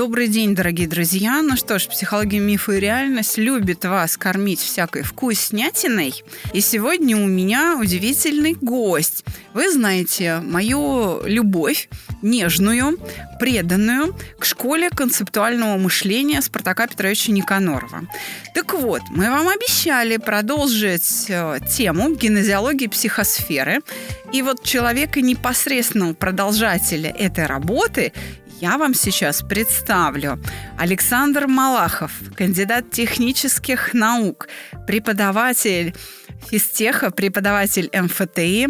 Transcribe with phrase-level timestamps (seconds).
[0.00, 1.42] Добрый день, дорогие друзья.
[1.42, 6.24] Ну что ж, психология, мифы и реальность любит вас кормить всякой вкуснятиной.
[6.54, 9.26] И сегодня у меня удивительный гость.
[9.52, 11.90] Вы знаете мою любовь,
[12.22, 12.98] нежную,
[13.38, 18.04] преданную к школе концептуального мышления Спартака Петровича Никанорова.
[18.54, 23.80] Так вот, мы вам обещали продолжить э, тему генезиологии психосферы.
[24.32, 28.12] И вот человека непосредственного продолжателя этой работы
[28.60, 30.38] я вам сейчас представлю
[30.78, 34.48] Александр Малахов, кандидат технических наук,
[34.86, 35.94] преподаватель
[36.50, 38.68] физтеха, преподаватель МФТИ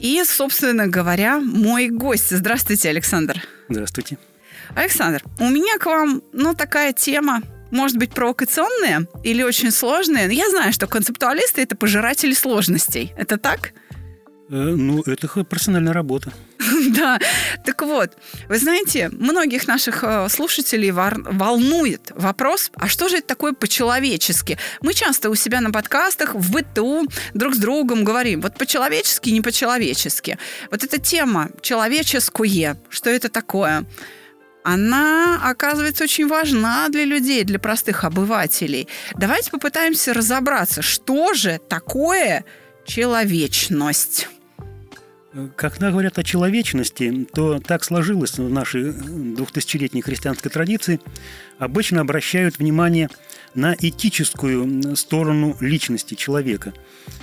[0.00, 2.30] и, собственно говоря, мой гость.
[2.30, 3.40] Здравствуйте, Александр.
[3.68, 4.18] Здравствуйте.
[4.74, 10.28] Александр, у меня к вам, ну, такая тема, может быть, провокационная или очень сложная.
[10.28, 13.12] Я знаю, что концептуалисты– это пожиратели сложностей.
[13.16, 13.72] Это так?
[14.50, 16.32] Э, ну, это профессиональная работа.
[16.90, 17.18] Да,
[17.64, 18.12] так вот,
[18.48, 24.58] вы знаете, многих наших э, слушателей волнует вопрос, а что же это такое по-человечески?
[24.80, 29.40] Мы часто у себя на подкастах, в быту друг с другом говорим, вот по-человечески, не
[29.40, 30.38] по-человечески.
[30.70, 33.84] Вот эта тема человеческое, что это такое?
[34.64, 38.86] она, оказывается, очень важна для людей, для простых обывателей.
[39.14, 42.44] Давайте попытаемся разобраться, что же такое
[42.84, 44.28] человечность.
[45.56, 51.00] Когда говорят о человечности, то так сложилось в нашей двухтысячелетней христианской традиции,
[51.58, 53.10] обычно обращают внимание
[53.54, 56.72] на этическую сторону личности человека.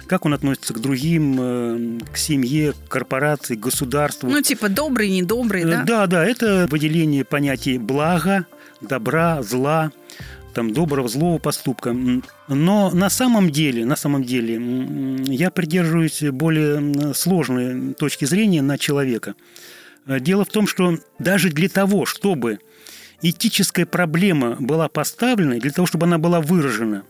[0.05, 4.29] Как он относится к другим, э, к семье, к корпорации, к государству.
[4.29, 5.83] Ну, типа добрый, недобрый, да?
[5.83, 8.45] Да, да, это выделение понятий блага,
[8.81, 9.91] добра, зла–
[10.55, 11.95] там, доброго, злого поступка.
[12.47, 14.55] Но на самом деле, на самом деле,
[15.27, 19.35] я придерживаюсь более сложной точки зрения на человека.
[20.07, 22.59] Дело в том, что даже для того, чтобы
[23.21, 27.03] этическая проблема была поставлена, для того, чтобы она была выражена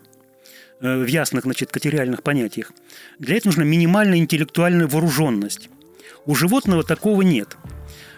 [0.80, 2.72] э, в ясных значит, категориальных понятиях,
[3.20, 5.70] для этого нужна минимальная интеллектуальная вооруженность.
[6.26, 7.58] У животного такого нет.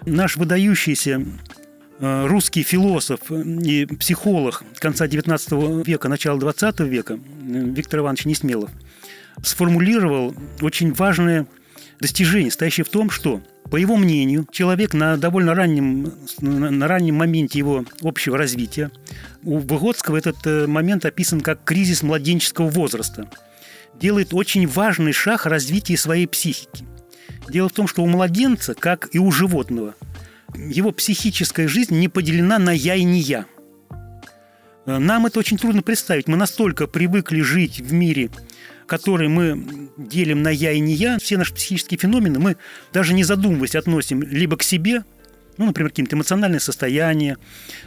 [0.05, 1.25] Наш выдающийся
[1.56, 1.56] Э,
[1.99, 8.69] русский философ и психолог конца XIX века, начала XX века Виктор Иванович Несмелов
[9.43, 11.47] сформулировал очень важное
[11.99, 17.59] достижение, стоящее в том, что по его мнению, человек на довольно раннем, на раннем моменте
[17.59, 18.91] его общего развития,
[19.43, 23.29] у Выгодского этот э, момент описан как кризис младенческого возраста,
[23.99, 26.85] делает очень важный шаг развития своей психики.
[27.49, 29.95] Дело в том, что у младенца, как и у животного–
[30.55, 33.45] его психическая жизнь не поделена на «я» и «не я».
[34.85, 36.27] Нам это очень трудно представить.
[36.27, 38.29] Мы настолько привыкли жить в мире,
[38.85, 42.57] который мы делим на «я» и «не я», все наши психические феномены мы
[42.93, 45.03] даже не задумываясь относим либо к себе,
[45.57, 47.37] ну, например, какие-то эмоциональные состояния,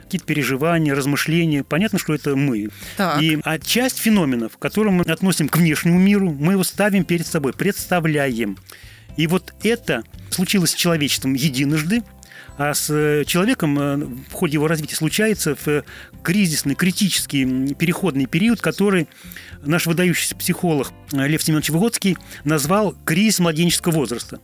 [0.02, 1.62] какие-то переживания, размышления.
[1.62, 2.68] Понятно, что это мы.
[2.96, 3.22] Так.
[3.22, 7.52] И а часть феноменов, которые мы относим к внешнему миру, мы его ставим перед собой,
[7.52, 8.58] представляем.
[9.16, 12.02] И вот это случилось с человечеством единожды,
[12.60, 13.96] а с э, человеком э,
[14.28, 15.82] в ходе его развития случается в э,
[16.22, 19.08] кризисный, критический переходный период, который
[19.62, 24.40] наш выдающийся психолог Лев Семенович Выгодский назвал кризис младенческого возраста.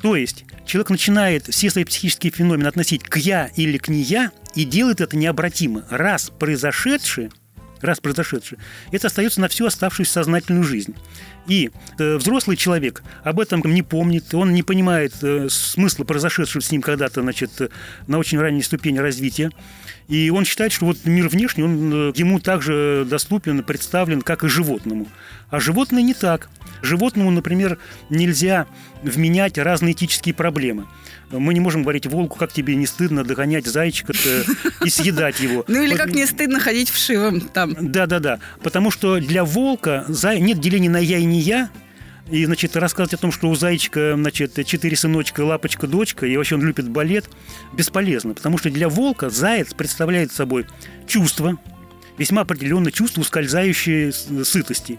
[0.00, 4.30] То есть человек начинает все свои психические феномены относить к «я» или к «не я»
[4.54, 5.84] и делает это необратимо.
[5.90, 7.30] Раз произошедшее–
[7.84, 8.58] раз произошедшее,
[8.90, 10.94] это остается на всю оставшуюся сознательную жизнь.
[11.46, 16.70] И э, взрослый человек об этом не помнит, он не понимает э, смысла произошедшего с
[16.70, 17.70] ним когда-то, значит,
[18.06, 19.50] на очень ранней ступени развития.
[20.08, 24.48] И он считает, что вот мир внешний, он э, ему также доступен, представлен, как и
[24.48, 25.06] животному.
[25.50, 26.48] А животное не так.
[26.84, 27.78] Животному, например,
[28.10, 28.66] нельзя
[29.02, 30.86] вменять разные этические проблемы.
[31.30, 34.12] Мы не можем говорить волку, как тебе не стыдно догонять зайчика
[34.84, 35.64] и съедать его.
[35.66, 37.74] Ну или как не стыдно ходить в шивом там.
[37.80, 38.38] Да-да-да.
[38.62, 41.70] Потому что для волка нет деления на я и не я,
[42.30, 46.54] и, значит, рассказывать о том, что у зайчика, значит, четыре сыночка, лапочка, дочка, и вообще
[46.54, 47.28] он любит балет,
[47.74, 48.32] бесполезно.
[48.32, 50.66] Потому что для волка заяц представляет собой
[51.06, 51.58] чувство,
[52.16, 54.10] весьма определенное чувство ускользающей
[54.44, 54.98] сытости.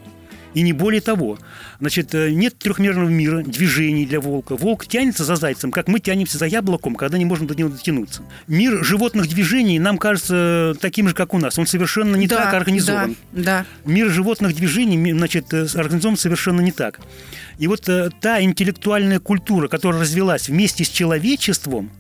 [0.56, 1.38] И не более того.
[1.82, 4.56] Значит, э, нет трехмерного мира, движений для волка.
[4.56, 8.24] Волк тянется за зайцем, как мы тянемся за яблоком, когда не можем до него дотянуться.
[8.48, 11.60] Мир животных движений нам кажется таким же, как у нас.
[11.60, 13.18] Он совершенно не да, так организован.
[13.34, 13.66] Да, да.
[13.84, 17.02] Мир животных движений, значит, э, организован совершенно не так.
[17.60, 21.92] И вот э, та интеллектуальная культура, которая развелась вместе с человечеством,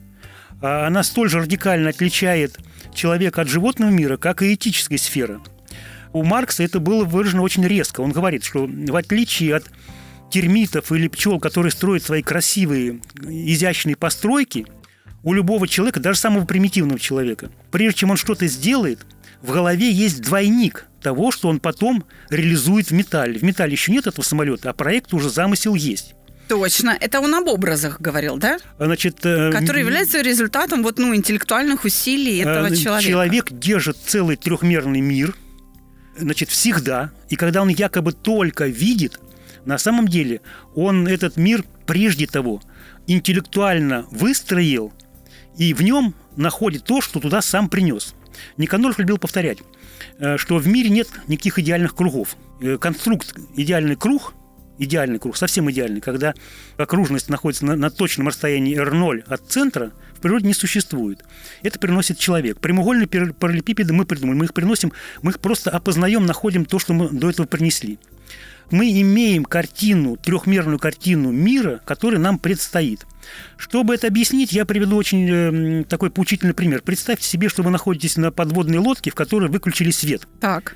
[0.61, 2.57] а она столь же радикально отличает
[2.93, 5.41] человека от животного мира, как и этическая сфера–
[6.15, 7.99] у Маркса это было выражено очень резко.
[7.99, 9.65] Он говорит, что в отличие от
[10.31, 14.65] термитов или пчел, которые строят свои красивые, изящные постройки,
[15.23, 18.99] у любого человека, даже самого примитивного человека, прежде чем он что-то сделает,
[19.41, 23.37] в голове есть двойник того, что он потом реализует в металле.
[23.37, 26.13] В металле еще нет этого самолета, а проект уже замысел есть.
[26.47, 26.95] Точно.
[26.97, 28.59] Это он об образах говорил, да?
[28.79, 33.09] Значит, э, Который является результатом вот, ну, интеллектуальных усилий этого э, человека.
[33.09, 35.35] Человек держит целый трехмерный мир–
[36.17, 37.11] значит, всегда.
[37.29, 39.19] И когда он якобы только видит,
[39.65, 40.41] на самом деле
[40.75, 42.61] он этот мир прежде того
[43.07, 44.93] интеллектуально выстроил,
[45.57, 48.13] и в нем находит то, что туда сам принес.
[48.57, 49.59] Никанор любил повторять,
[50.19, 52.35] э, что в мире нет никаких идеальных кругов.
[52.61, 54.33] Э, конструкт идеальный круг–
[54.77, 56.33] идеальный круг, совсем идеальный, когда
[56.77, 61.23] окружность находится на, на точном расстоянии R0 от центра, в природе не существует.
[61.61, 62.59] Это приносит человек.
[62.59, 64.91] Прямоугольные параллелепипеды мы придумали, мы их приносим,
[65.21, 67.99] мы их просто опознаем, находим то, что мы до этого принесли.
[68.71, 73.05] Мы имеем картину, трехмерную картину мира, который нам предстоит.
[73.57, 76.81] Чтобы это объяснить, я приведу очень э, такой поучительный пример.
[76.81, 80.27] Представьте себе, что вы находитесь на подводной лодке, в которой выключили свет.
[80.39, 80.75] Так.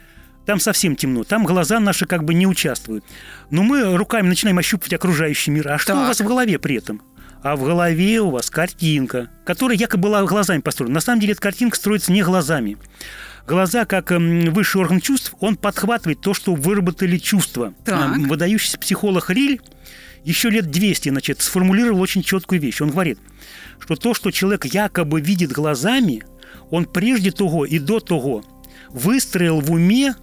[0.49, 3.05] Там совсем темно, там глаза наши как бы не участвуют.
[3.51, 5.67] Но мы руками начинаем ощупывать окружающий мир.
[5.67, 6.01] А что так.
[6.01, 7.03] у вас в голове при этом?
[7.43, 10.95] А в голове у вас картинка, которая якобы была глазами построена.
[10.95, 12.77] На самом деле эта картинка строится не глазами.
[13.45, 17.75] Глаза, как эм, высший орган чувств, он подхватывает то, что выработали чувства.
[17.85, 18.15] Так.
[18.15, 19.61] Эм, выдающийся психолог Риль
[20.23, 22.81] еще лет 200, значит, сформулировал очень четкую вещь.
[22.81, 23.19] Он говорит,
[23.79, 26.23] что то, что человек якобы видит глазами,
[26.71, 28.43] он прежде того и до того
[28.89, 30.15] выстроил в уме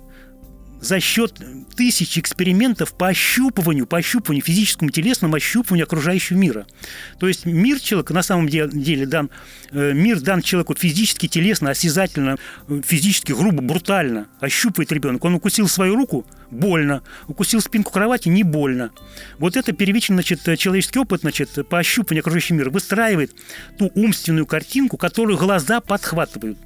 [0.86, 1.40] за счет
[1.76, 6.66] тысяч экспериментов по ощупыванию, по ощупыванию, физическому, телесному ощупыванию окружающего мира.
[7.18, 9.30] То есть мир человека на самом деле дан,
[9.72, 12.36] э, мир дан человеку физически, телесно, осязательно,
[12.68, 14.28] э, физически, грубо, брутально.
[14.40, 15.24] Ощупывает ребенок.
[15.24, 17.02] Он укусил свою руку– больно.
[17.26, 18.90] Укусил спинку кровати– не больно.
[19.38, 23.32] Вот это первичный значит, человеческий опыт значит, по ощупыванию окружающего мира выстраивает
[23.78, 26.58] ту умственную картинку, которую глаза подхватывают.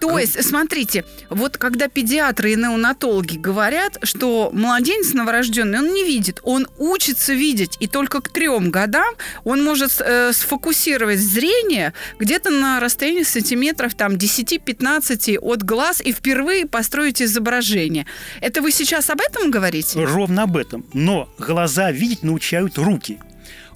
[0.00, 6.40] То есть, смотрите, вот когда педиатры и неонатологи говорят, что младенец новорожденный, он не видит,
[6.42, 9.14] он учится видеть, и только к трем годам
[9.44, 16.66] он может э, сфокусировать зрение где-то на расстоянии сантиметров там 10-15 от глаз и впервые
[16.66, 18.06] построить изображение.
[18.40, 20.02] Это вы сейчас об этом говорите?
[20.04, 20.84] Ровно об этом.
[20.94, 23.18] Но глаза видеть научают руки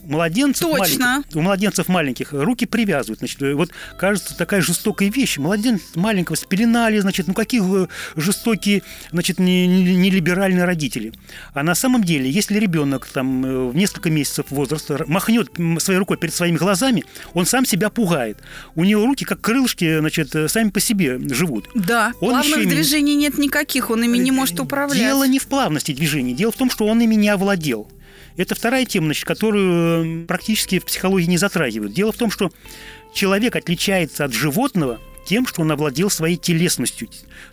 [0.06, 1.06] младенцев Точно.
[1.06, 3.18] маленьких, у младенцев маленьких руки привязывают.
[3.18, 5.38] Значит, вот кажется такая жестокая вещь.
[5.38, 7.86] Младенца маленького спеленали, значит, ну какие э,
[8.16, 11.12] жестокие, значит, нелиберальные не, родители.
[11.52, 16.16] А на самом деле, если ребенок там э, в несколько месяцев возраста махнет своей рукой
[16.16, 18.38] перед своими глазами, он сам себя пугает.
[18.74, 21.68] У него руки как крылышки, значит, э, сами по себе живут.
[21.74, 22.70] Да, он плавных ими...
[22.70, 24.98] движений нет никаких, он ими не может управлять.
[24.98, 27.88] Дело не в плавности движений, дело в том, что он ими не овладел.
[28.36, 31.92] Это вторая тема, значит, которую практически в психологии не затрагивают.
[31.92, 32.50] Дело в том, что
[33.12, 37.08] человек отличается от животного тем, что он овладел своей телесностью.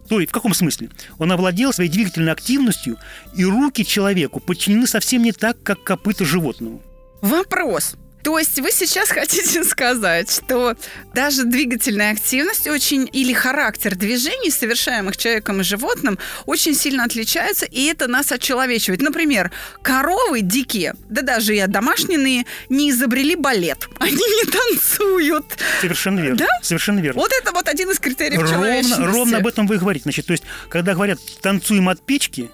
[0.09, 0.89] То есть, в каком смысле?
[1.19, 2.97] Он овладел своей двигательной активностью,
[3.35, 6.81] и руки человеку подчинены совсем не так, как копыта животному.
[7.21, 7.95] Вопрос.
[8.23, 10.75] То есть вы сейчас хотите сказать, что
[11.13, 17.85] даже двигательная активность очень или характер движений, совершаемых человеком и животным, очень сильно отличается, и
[17.85, 19.01] это нас очеловечивает.
[19.01, 19.51] Например,
[19.81, 23.87] коровы дикие, да даже и домашние, не изобрели балет.
[23.99, 25.45] Они не танцуют.
[25.79, 26.37] Совершенно верно.
[26.37, 26.47] Да?
[26.61, 27.21] Совершенно верно.
[27.21, 30.03] Вот это вот один из критериев ровно, ровно об этом вы и говорите.
[30.03, 32.49] Значит, то есть, когда говорят «танцуем от печки»,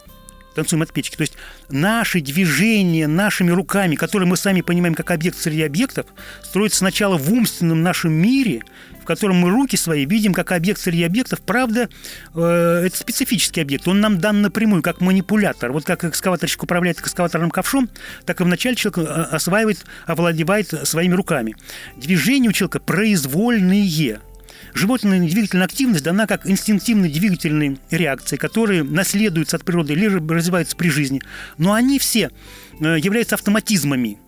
[0.57, 1.15] танцуем от печки.
[1.15, 1.33] То есть
[1.69, 6.07] наши движения нашими руками, которые мы сами понимаем как объект среди объектов,
[6.43, 8.63] строятся сначала в умственном нашем мире,
[8.99, 11.41] в котором мы руки свои видим как объект среди объектов.
[11.41, 11.89] Правда,
[12.33, 13.87] э, это специфический объект.
[13.87, 15.71] Он нам дан напрямую, как манипулятор.
[15.71, 17.87] Вот как экскаваторщик управляет экскаваторным ковшом,
[18.25, 21.55] так и вначале человек э, осваивает, овладевает своими руками.
[21.97, 24.19] Движения у человека произвольные–
[24.73, 30.89] Животная двигательная активность дана как инстинктивные двигательные реакции, которые наследуются от природы или развиваются при
[30.89, 31.21] жизни.
[31.57, 32.31] Но они все
[32.79, 34.19] э, являются автоматизмами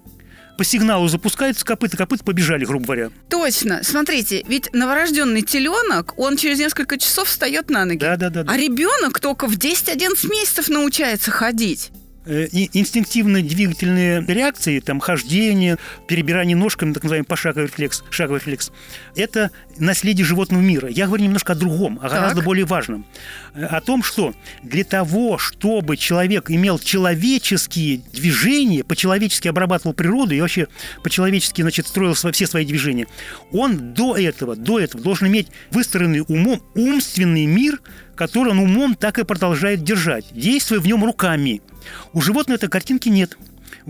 [0.60, 3.12] по сигналу запускаются копыта, копыта побежали, грубо говоря.
[3.30, 3.82] Точно.
[3.82, 8.00] Смотрите, ведь новорожденный теленок, он через несколько часов встает на ноги.
[8.00, 8.44] Да, да, да.
[8.44, 8.52] да.
[8.52, 11.92] А ребенок только в 10-11 месяцев научается ходить.
[12.26, 18.72] Э, и инстинктивные двигательные реакции, там хождение, перебирание ножками, так называемый пошаговый рефлекс, шаговый рефлекс,
[19.16, 20.90] это наследие животного мира.
[20.90, 22.46] Я говорю немножко о другом, о гораздо так.
[22.46, 23.06] более важном.
[23.54, 24.34] Э, о том, что
[24.64, 30.68] для того, чтобы человек имел человеческие движения, по-человечески обрабатывал природу и вообще
[31.04, 33.08] по-человечески, значит, строил все свои движения,
[33.54, 37.80] он до этого, до этого должен иметь выстроенный умом умственный мир,
[38.16, 41.62] который он умом так и продолжает держать, действуя в нем руками.
[42.14, 43.38] У животного этой картинки нет.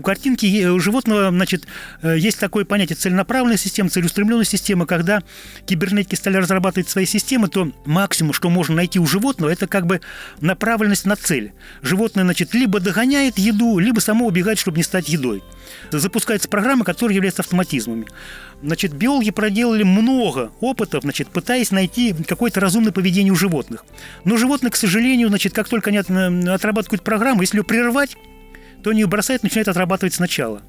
[0.00, 1.66] У картинки у животного, значит,
[2.00, 4.86] э, есть такое понятие целенаправленная система, целеустремленная система.
[4.86, 5.22] Когда
[5.66, 10.00] кибернетики стали разрабатывать свои системы, то максимум, что можно найти у животного, это как бы
[10.40, 11.52] направленность на цель.
[11.82, 15.42] Животное, значит, либо догоняет еду, либо само убегает, чтобы не стать едой.
[15.90, 18.06] Запускается программа, которая является автоматизмами.
[18.62, 23.84] Значит, биологи проделали много опытов, значит, пытаясь найти какое-то разумное поведение у животных.
[24.24, 28.16] Но животные, к сожалению, значит, как только они отрабатывают программу, если ее прервать,
[28.82, 30.62] то они ее бросают, начинают отрабатывать сначала.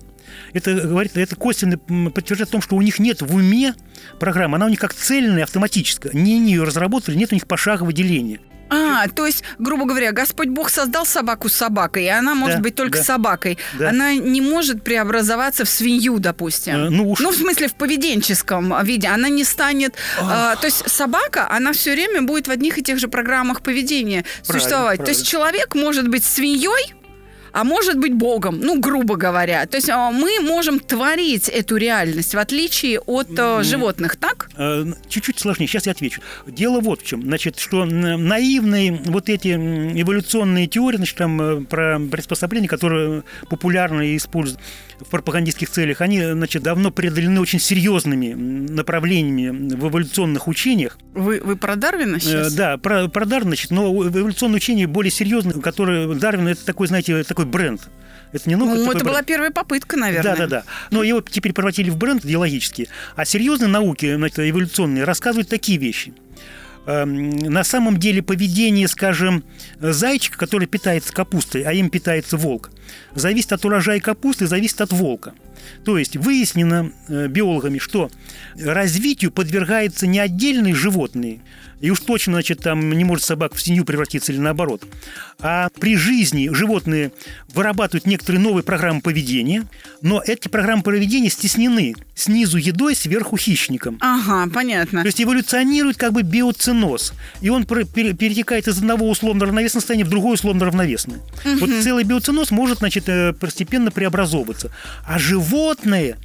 [0.54, 3.74] Это говорит, это косвенно подтверждает о том, что у них нет в уме
[4.20, 6.14] программы, она у них как цельная, автоматическая.
[6.14, 8.40] Не они ее разработали, нет у них пошагового деления.
[8.74, 12.64] А, то есть, грубо говоря, Господь Бог создал собаку с собакой, и она может да,
[12.64, 13.58] быть только да, собакой.
[13.78, 13.90] Да.
[13.90, 16.76] Она не может преобразоваться в свинью, допустим.
[16.76, 17.20] А, ну, уж...
[17.20, 19.10] ну, в смысле, в поведенческом виде.
[19.10, 19.96] Она не станет...
[20.22, 24.24] А, то есть собака, она все время будет в одних и тех же программах поведения
[24.24, 24.98] правильно, существовать.
[25.00, 25.06] Правильно.
[25.06, 26.94] То есть человек может быть свиньей,
[27.52, 29.66] а может быть Богом, ну, грубо говоря.
[29.66, 33.64] То есть а, мы можем творить эту реальность, в отличие от mm.
[33.64, 34.50] животных, так?
[34.58, 36.22] Э, чуть-чуть сложнее, сейчас я отвечу.
[36.48, 37.24] Дело вот в чем.
[37.24, 44.60] Значит, что наивные вот эти эволюционные теории, значит, там э, про приспособления, которые популярно используют
[45.00, 50.98] в пропагандистских целях, они, значит, давно преодолены очень серьезными направлениями в эволюционных учениях.
[51.14, 52.54] Вы, вы про Дарвина сейчас?
[52.54, 57.24] Да, про, про Дарвина, значит, но эволюционные учения более серьезные, которые Дарвин это такой, знаете,
[57.24, 57.82] такой бренд.
[58.32, 59.04] Это не ну, это бренд.
[59.04, 60.36] была первая попытка, наверное.
[60.36, 60.64] Да, да, да.
[60.90, 62.88] Но его теперь превратили в бренд идеологический.
[63.16, 66.14] А серьезные науки, значит, эволюционные, рассказывают такие вещи–
[66.88, 69.44] Эм, на самом деле поведение, скажем,
[69.80, 72.72] зайчика, который питается капустой, а им питается волк,
[73.14, 75.34] зависит от урожая капусты, зависит от волка.
[75.86, 78.10] То есть выяснено э, биологами, что
[78.60, 81.42] развитию подвергаются не отдельные животные,
[81.82, 84.84] и уж точно, значит, там не может собака в свинью превратиться или наоборот.
[85.40, 87.12] А при жизни животные
[87.54, 89.66] вырабатывают некоторые новые программы поведения,
[90.02, 93.98] но эти программы поведения стеснены снизу едой, сверху хищником.
[94.00, 95.02] Ага, понятно.
[95.02, 100.10] То есть эволюционирует как бы биоценоз, и он перетекает из одного условно равновесного состояния в
[100.10, 101.18] другое условно равновесное.
[101.46, 101.60] Угу.
[101.60, 104.72] Вот целый биоценоз может, значит, э, постепенно преобразовываться.
[105.08, 106.18] А животное,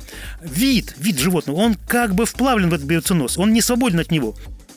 [0.42, 4.36] вид, вид животного, он как бы вплавлен в этот биоценоз, он не свободен от него.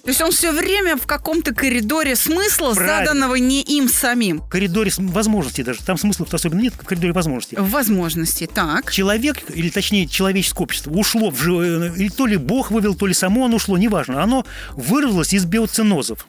[0.10, 3.06] То есть он все время в каком-то коридоре смысла, Правильно.
[3.06, 4.40] заданного не им самим.
[4.40, 5.84] В коридоре возможностей даже.
[5.86, 7.58] Там смыслов особенно нет, в коридоре возможностей.
[7.60, 8.92] Возможности, так.
[8.92, 13.14] Человек, или точнее человеческое общество, ушло в живое, или то ли Бог вывел, то ли
[13.14, 14.24] само оно ушло, неважно.
[14.24, 16.26] Оно вырвалось из биоценозов.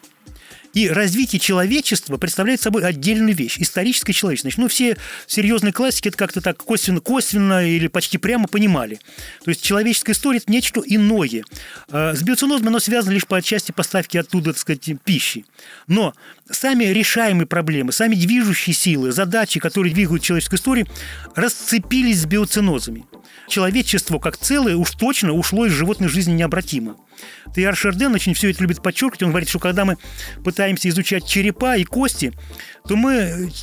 [0.72, 4.50] И развитие человечества представляет собой отдельную вещь, историческое человечество.
[4.56, 4.96] ну, все
[5.26, 9.00] серьезные классики это как-то так косвенно, косвенно или почти прямо понимали.
[9.44, 11.44] То есть человеческая история– это нечто иное.
[11.90, 15.44] А, с биоценозом оно связано лишь по отчасти поставки оттуда, так сказать, пищи.
[15.88, 16.14] Но
[16.50, 20.86] сами решаемые проблемы, сами движущие силы, задачи, которые двигают человеческую историю,
[21.34, 23.06] расцепились с биоценозами.
[23.48, 26.96] Человечество как целое уж точно ушло из животной жизни необратимо.
[27.54, 29.22] Тейар Шерден очень все это любит подчеркивать.
[29.22, 29.96] Он говорит, что когда мы
[30.44, 32.32] пытаемся изучать черепа и кости,
[32.86, 33.12] то мы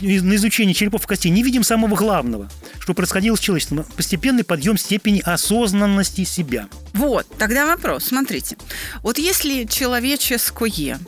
[0.02, 2.50] э, на изучении черепов и костей не видим самого главного,
[2.80, 3.86] что происходило с человечеством.
[3.96, 6.68] Постепенный подъем степени осознанности себя.
[6.94, 8.06] Вот, тогда вопрос.
[8.06, 8.58] Смотрите.
[9.04, 11.00] Вот если человеческое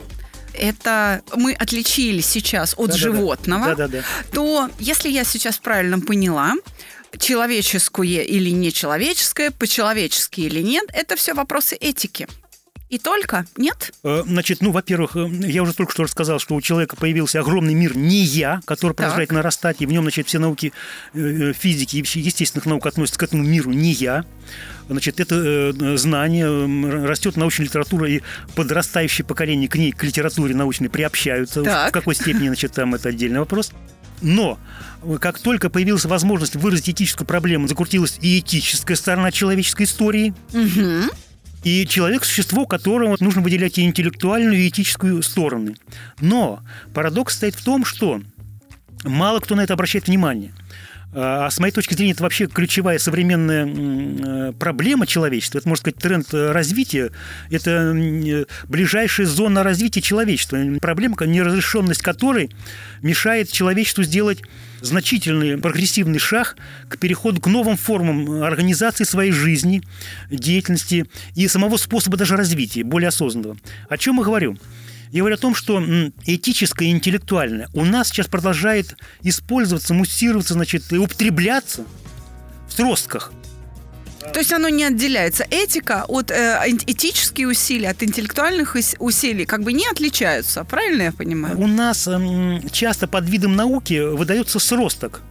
[0.52, 3.86] это мы отличили сейчас от да, животного, да, да.
[3.86, 4.32] Да, да, да.
[4.32, 6.54] то если я сейчас правильно поняла,
[7.18, 12.26] человеческое или нечеловеческое, по-человечески или нет, это все вопросы этики.
[12.90, 13.46] И только?
[13.56, 13.92] Нет?
[14.02, 17.72] Э, значит, ну, во-первых, э, я уже только что рассказал, что у человека появился огромный
[17.72, 19.36] мир не я, который продолжает так.
[19.36, 20.72] нарастать, и в нем, значит, все науки
[21.14, 24.24] э, физики и естественных наук относятся к этому миру не я.
[24.88, 28.22] Значит, это знание, растет научная литература, и
[28.56, 31.62] подрастающее поколение к ней, к литературе научной приобщаются.
[31.62, 31.90] Так.
[31.90, 33.70] В какой степени, значит, там это отдельный вопрос.
[34.22, 34.58] Но
[35.20, 40.34] как только появилась возможность выразить этическую проблему, закрутилась и этическая сторона человеческой истории.
[40.52, 41.14] Угу.
[41.64, 45.76] И человек– существо, которому нужно выделять и интеллектуальную, и этическую стороны.
[46.20, 46.60] Но
[46.94, 48.20] парадокс стоит в том, что
[49.04, 50.54] мало кто на это обращает внимание.
[51.12, 55.58] А с моей точки зрения, это вообще ключевая современная проблема человечества.
[55.58, 57.10] Это, можно сказать, тренд развития.
[57.50, 57.92] Это
[58.68, 60.58] ближайшая зона развития человечества.
[60.80, 62.50] Проблема, неразрешенность которой
[63.02, 64.42] мешает человечеству сделать
[64.82, 66.56] значительный прогрессивный шаг
[66.88, 69.82] к переходу к новым формам организации своей жизни,
[70.30, 73.56] деятельности и самого способа даже развития, более осознанного.
[73.88, 74.56] О чем я говорю?
[75.10, 75.82] Я говорю о том, что
[76.24, 81.84] этическое и интеллектуальное у нас сейчас продолжает использоваться, муссироваться, значит, и употребляться
[82.68, 83.32] в сростках.
[84.32, 85.44] То есть оно не отделяется.
[85.50, 90.62] Этика от э, этические усилия от интеллектуальных усилий как бы не отличаются.
[90.62, 91.58] Правильно я понимаю?
[91.58, 95.22] У нас э, часто под видом науки выдается сросток.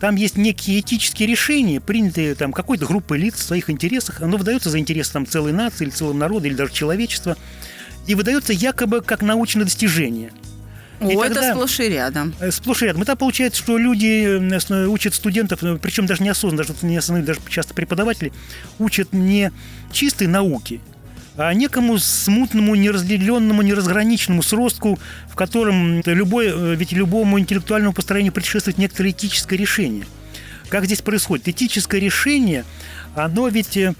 [0.00, 4.22] Там есть некие этические решения, принятые там какой-то группой лиц в своих интересах.
[4.22, 7.36] Оно выдается за интерес там, целой нации или целого народа, или даже человечества.
[8.06, 10.32] И выдается якобы как научное достижение–
[11.00, 12.34] о, и это сплошь и рядом.
[12.40, 13.02] Э, сплошь и рядом.
[13.02, 17.74] Это получается, что люди э, учат студентов, э, причем даже неосознанно, даже неосознанно, даже часто
[17.74, 18.32] преподаватели,
[18.78, 19.52] учат не
[19.92, 20.80] чистой науки,
[21.36, 24.98] а некому смутному, неразделенному, неразграниченному сростку,
[25.28, 30.06] в котором любой, ведь любому интеллектуальному построению предшествует некоторое этическое решение.
[30.70, 31.46] Как здесь происходит?
[31.48, 32.64] Этическое решение,
[33.16, 33.94] оно ведь э,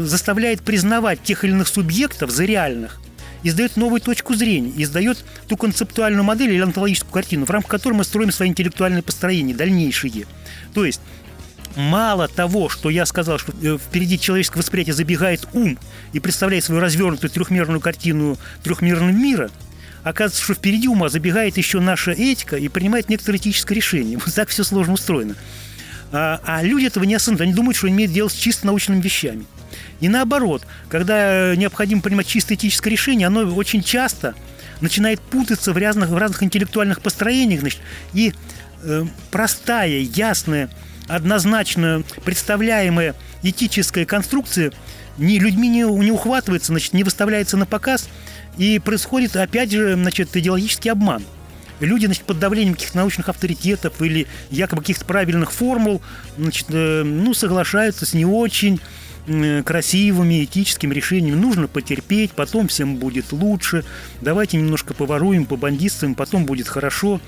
[0.00, 3.00] заставляет признавать тех или иных субъектов за реальных–
[3.42, 8.04] издает новую точку зрения, издает ту концептуальную модель или онтологическую картину, в рамках которой мы
[8.04, 10.26] строим свои интеллектуальные построения, дальнейшие.
[10.74, 11.00] То есть
[11.76, 15.78] мало того, что я сказал, что э, впереди человеческого восприятия забегает ум
[16.12, 19.50] и представляет свою развернутую трехмерную картину трехмерного мира,
[20.02, 24.18] оказывается, что впереди ума забегает еще наша этика и принимает некоторое этическое решение.
[24.24, 25.34] Вот так все сложно устроено.
[26.12, 27.40] А, а люди этого не осознают.
[27.40, 29.44] Они думают, что имеют дело с чисто научными вещами.
[30.00, 34.34] И наоборот, когда необходимо принимать чисто этическое решение, оно очень часто
[34.80, 37.60] начинает путаться в разных, в разных интеллектуальных построениях.
[37.60, 37.80] Значит,
[38.12, 38.34] и
[38.82, 40.68] э, простая, ясная,
[41.08, 44.72] однозначно представляемая этическая конструкция
[45.18, 48.08] не, людьми не, не ухватывается, значит, не выставляется на показ,
[48.58, 51.22] и происходит, опять же, значит, идеологический обман.
[51.86, 56.02] Люди, значит, под давлением каких-то научных авторитетов или якобы каких-то правильных формул,
[56.38, 58.80] значит, э, ну, соглашаются с не очень
[59.64, 61.36] красивыми этическими решениями.
[61.36, 63.84] Нужно потерпеть, потом всем будет лучше.
[64.20, 67.20] Давайте немножко поворуем, побандитствуем, потом будет хорошо.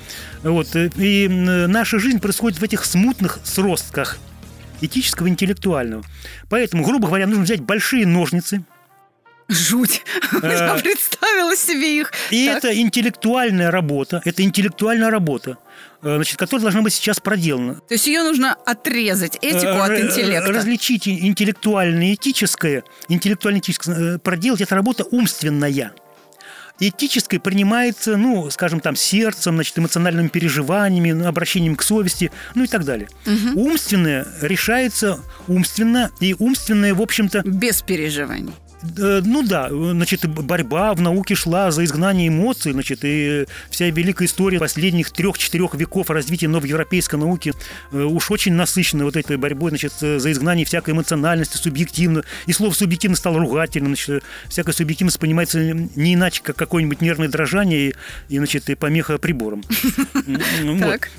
[0.42, 0.75] Вот.
[0.75, 4.18] Э, и наша жизнь происходит в этих смутных сростках
[4.80, 6.04] этического и интеллектуального.
[6.48, 8.64] Поэтому, грубо говоря, нужно взять большие ножницы,
[9.48, 10.02] Жуть.
[10.42, 12.12] Я э, представила себе их.
[12.30, 14.22] И это интеллектуальная работа.
[14.24, 15.59] Это интеллектуальная работа.
[16.02, 17.74] Э, значит, которая должна быть сейчас проделана.
[17.74, 20.52] То есть ее нужно отрезать, этику от э, интеллекта.
[20.52, 25.92] Различить интеллектуальное и этическое, интеллектуально-этическое, проделать это работа умственная.
[26.80, 32.85] Этическое принимается, ну, скажем, там, сердцем, значит, эмоциональными переживаниями, обращением к совести, ну и так
[32.85, 33.09] далее.
[33.26, 33.61] Угу.
[33.61, 37.42] Умственное решается умственно, и умственное, в общем-то...
[37.44, 38.52] Без переживаний.
[38.99, 44.27] Э, ну да, значит, борьба в науке шла за изгнание эмоций, значит, и вся великая
[44.27, 47.55] история последних трех-четырех веков развития новой европейской науки
[47.92, 52.25] э, уж очень насыщена вот этой борьбой, значит, за изгнание всякой эмоциональности, субъективно.
[52.47, 57.90] И слово субъективно стало ругательным, значит, всякая субъективность понимается не иначе, как какое-нибудь нервное дрожание
[57.90, 57.94] и,
[58.29, 59.62] и значит, и помеха прибором.
[60.85, 61.11] Так.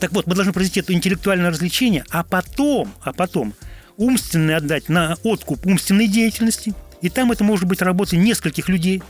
[0.00, 3.54] Так вот, мы должны произвести это интеллектуальное развлечение, а потом, а потом
[3.96, 6.74] умственное отдать на откуп умственной деятельности–
[7.06, 9.02] и там это может быть работа нескольких людей.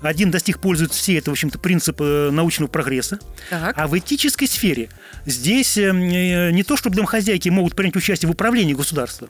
[0.00, 3.18] Один достиг пользуется все это, в общем-то, принцип э, научного прогресса.
[3.50, 3.76] Так.
[3.76, 4.88] А в этической сфере
[5.26, 9.28] здесь э, э, не то, чтобы домохозяйки могут принять участие в управлении государства,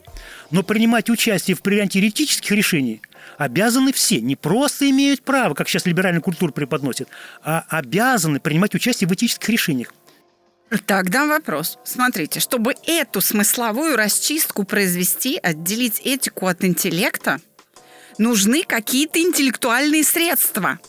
[0.51, 3.01] но принимать участие в принятии этических решений
[3.37, 4.19] обязаны все.
[4.19, 7.07] Не просто имеют право, как сейчас либеральная культура преподносит,
[7.43, 9.93] а обязаны принимать участие в этических решениях.
[10.85, 11.77] Так, дам вопрос.
[11.83, 17.39] Смотрите, чтобы эту смысловую расчистку произвести, отделить этику от интеллекта–
[18.17, 20.79] нужны какие-то интеллектуальные средства.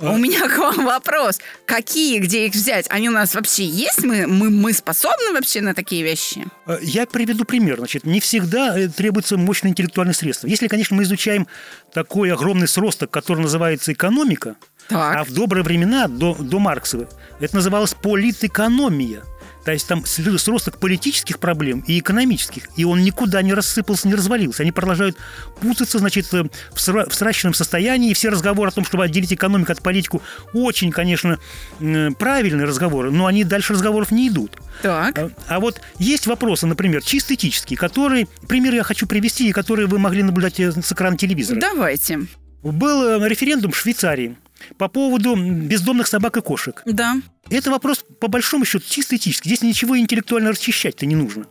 [0.00, 0.12] А?
[0.12, 1.40] У меня к вам вопрос.
[1.66, 2.86] Какие, где их взять?
[2.88, 4.02] Они у нас вообще есть?
[4.02, 6.46] Мы, мы, мы способны вообще на такие вещи?
[6.64, 7.76] А, я приведу пример.
[7.76, 10.46] Значит, не всегда э, требуется мощное интеллектуальное средство.
[10.46, 11.46] Если, конечно, мы изучаем
[11.92, 14.56] такой огромный сросток, который называется экономика,
[14.88, 15.16] так.
[15.16, 17.06] а в добрые времена, до, до Маркса,
[17.38, 19.22] это называлось политэкономия.
[19.70, 22.64] То есть там сросток политических проблем и экономических.
[22.74, 24.64] И он никуда не рассыпался, не развалился.
[24.64, 25.16] Они продолжают
[25.60, 28.10] путаться, значит, э, в сращенном состоянии.
[28.10, 30.22] И все разговоры о том, чтобы отделить экономику от политику,
[30.54, 31.38] очень, конечно,
[31.78, 34.56] правильные разговоры, но они дальше разговоров не идут.
[34.82, 35.16] Так.
[35.16, 39.86] А, а вот есть вопросы, например, чисто этические, которые, пример я хочу привести, и которые
[39.86, 41.60] вы могли наблюдать э, с экрана телевизора.
[41.60, 42.22] Давайте.
[42.64, 44.36] Был э, референдум в Швейцарии
[44.78, 46.82] по поводу бездомных собак и кошек.
[46.86, 47.16] Да.
[47.50, 49.48] Это вопрос, по большому счету, чисто этический.
[49.50, 51.46] Здесь ничего интеллектуально расчищать-то не нужно.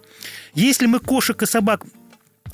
[0.53, 1.85] Если мы кошек и собак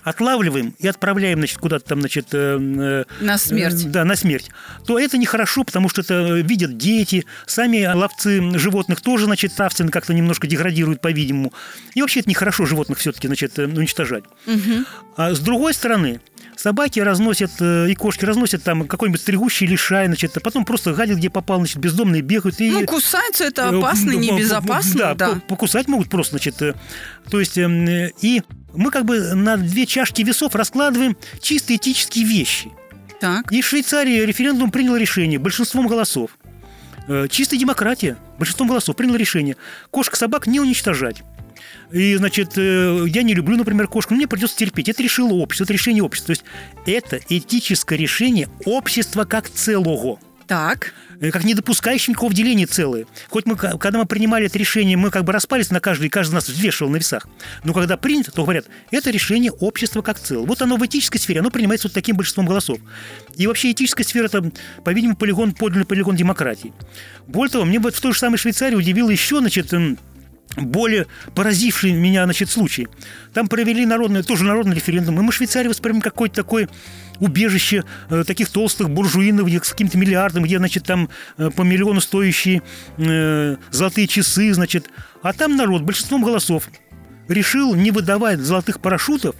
[0.05, 2.27] отлавливаем и отправляем, значит, куда-то там, значит...
[2.31, 3.85] Э, на смерть.
[3.85, 4.51] Э, да, на смерть.
[4.85, 10.13] То это нехорошо, потому что это видят дети, сами ловцы животных тоже, значит, нравственно как-то
[10.13, 11.53] немножко деградируют, по-видимому.
[11.95, 14.23] И вообще это нехорошо животных все-таки, значит, уничтожать.
[14.45, 14.85] Угу.
[15.17, 16.21] А с другой стороны,
[16.59, 21.17] собаки разносят э, и кошки разносят там какой-нибудь стригущий лишай, значит, а потом просто гадят,
[21.17, 22.59] где попал, значит, бездомные бегают.
[22.61, 24.99] И, ну, кусаются это опасно, небезопасно.
[24.99, 25.41] Да, да.
[25.47, 26.55] покусать могут просто, значит.
[27.29, 27.85] То есть, эм,
[28.21, 28.41] и
[28.73, 32.71] мы как бы на две чашки весов раскладываем чисто этические вещи.
[33.19, 33.51] Так.
[33.51, 36.31] И в Швейцарии референдум принял решение большинством голосов.
[37.07, 38.17] Э, чистая демократия.
[38.37, 39.57] Большинством голосов принял решение
[39.91, 41.23] кошек-собак не уничтожать.
[41.91, 44.89] И, значит, э, я не люблю, например, кошку, но мне придется терпеть.
[44.89, 46.35] Это решило общество, это решение общества.
[46.35, 46.45] То есть
[46.85, 50.19] это этическое решение общества как целого.
[50.47, 50.93] Так.
[51.19, 53.07] Э, как не допускающий никакого деления целые.
[53.29, 56.31] Хоть мы, когда мы принимали это решение, мы как бы распались на каждый, и каждый
[56.31, 57.27] из нас взвешивал на весах.
[57.63, 60.45] Но когда принято, то говорят, это решение общества как целого.
[60.45, 62.79] Вот оно в этической сфере, оно принимается вот таким большинством голосов.
[63.35, 64.51] И вообще этическая сфера– это,
[64.83, 66.73] по-видимому, полигон, подлинный полигон демократии.
[67.27, 69.73] Более того, мне вот в той же самой Швейцарии удивило еще, значит,
[70.57, 72.87] более поразивший меня, значит, случай.
[73.33, 76.69] Там провели народный, тоже народный референдум, и мы Швейцарию воспринимаем какой-то такой
[77.19, 82.01] убежище э, таких толстых буржуинов, где с каким-то миллиардом, где, значит, там э, по миллиону
[82.01, 82.61] стоящие
[82.97, 84.89] э, золотые часы, значит.
[85.21, 86.69] А там народ большинством голосов
[87.27, 89.35] решил не выдавать золотых парашютов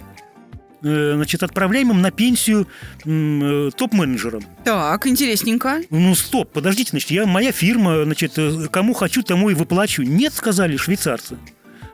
[0.86, 2.68] значит, отправляем им на пенсию
[3.04, 4.44] э, топ-менеджерам.
[4.64, 5.82] Так, интересненько.
[5.90, 10.02] Ну, стоп, подождите, значит, я, моя фирма, значит, э, кому хочу, тому и выплачу.
[10.02, 11.38] Нет, сказали швейцарцы.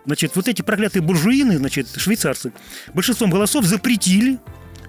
[0.04, 2.52] Значит, вот эти проклятые буржуины, значит, швейцарцы,
[2.92, 4.38] большинством голосов запретили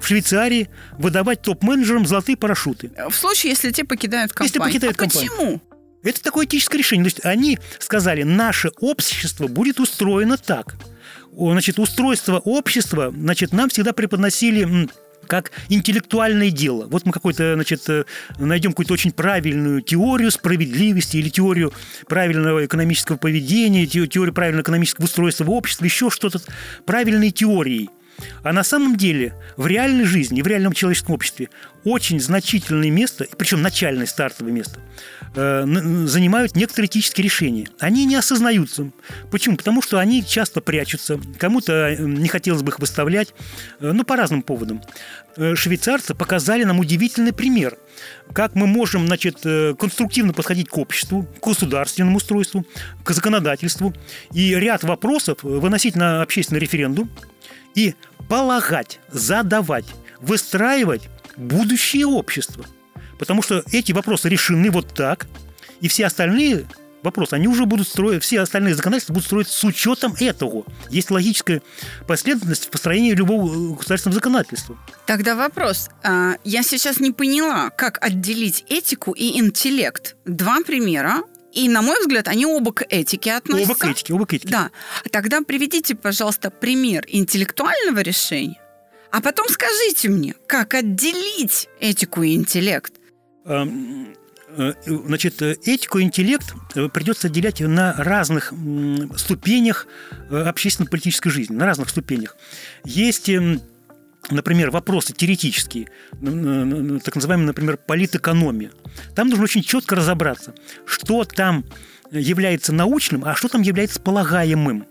[0.01, 2.91] в Швейцарии выдавать топ-менеджерам золотые парашюты.
[3.09, 4.53] В случае, если те покидают компанию.
[4.53, 5.31] Если покидают а компанию.
[5.31, 5.61] почему?
[6.03, 7.05] Это такое этическое решение.
[7.05, 10.75] То есть они сказали, наше общество будет устроено так–
[11.37, 14.89] значит, устройство общества, значит, нам всегда преподносили
[15.27, 16.87] как интеллектуальное дело.
[16.87, 18.03] Вот мы какой-то, значит, э,
[18.39, 21.73] найдем какую-то очень правильную теорию справедливости или теорию
[22.07, 26.41] правильного экономического поведения, теорию правильного экономического устройства общества, еще что-то,
[26.85, 27.89] правильной теории.
[28.43, 31.49] А на самом деле в реальной жизни, в реальном человеческом обществе
[31.83, 34.79] очень значительное место, причем начальное стартовое место,
[35.35, 35.65] Э,
[36.05, 37.67] занимают некоторые этические решения.
[37.79, 38.91] Они не осознаются.
[39.31, 39.57] Почему?
[39.57, 41.19] Потому что они часто прячутся.
[41.39, 43.33] Кому-то э, не хотелось бы их выставлять,
[43.79, 44.81] э, ну, по разным поводам.
[45.55, 47.79] Швейцарцы показали нам удивительный пример,
[48.33, 49.39] как мы можем, значит,
[49.79, 52.67] конструктивно подходить к обществу, к государственному устройству,
[53.03, 53.95] к законодательству
[54.31, 57.09] и ряд вопросов выносить на общественный референдум
[57.73, 57.95] и
[58.29, 59.85] полагать, задавать,
[60.19, 62.65] выстраивать будущее общество–
[63.23, 65.27] Потому что эти вопросы решены вот так,
[65.79, 66.65] и все остальные
[67.03, 70.65] вопросы, они уже будут строить, все остальные законодательства будут строить с учетом этого.
[70.89, 71.61] Есть логическая
[72.07, 74.77] последовательность в построении любого государственного законодательства.
[75.05, 75.89] Тогда вопрос.
[76.03, 80.17] А, я сейчас не поняла, как отделить этику и интеллект.
[80.25, 83.71] Два примера, и, на мой взгляд, они оба к этике относятся.
[83.71, 84.49] Оба к этике, оба к этике.
[84.49, 84.71] Да.
[85.11, 88.59] Тогда приведите, пожалуйста, пример интеллектуального решения,
[89.11, 92.93] а потом скажите мне, как отделить этику и интеллект.
[93.45, 94.15] Эм,
[94.47, 98.51] э, значит, этику и интеллект э, придется отделять на разных
[99.15, 99.85] ступенях
[100.31, 102.35] э, общественно-политической жизни, на разных ступенях.
[102.83, 103.61] Есть эм,
[104.29, 105.89] например, вопросы теоретические,
[106.21, 108.71] так называемая, например, политэкономия.
[109.15, 110.53] Там нужно очень четко разобраться,
[110.85, 111.65] что там
[112.11, 114.85] является научным, а что там является полагаемым.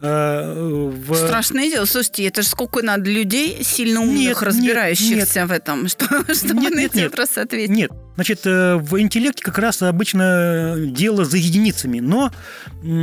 [0.00, 1.14] Э, в...
[1.14, 1.84] Страшное дело.
[1.84, 6.60] Слушайте, это же сколько надо людей, сильно умных, нет, разбирающихся нет, в этом, что, чтобы
[6.60, 7.70] нет, на нет, этот раз ответить.
[7.70, 12.32] Нет, значит, э, в интеллекте как раз обычно дело за единицами, но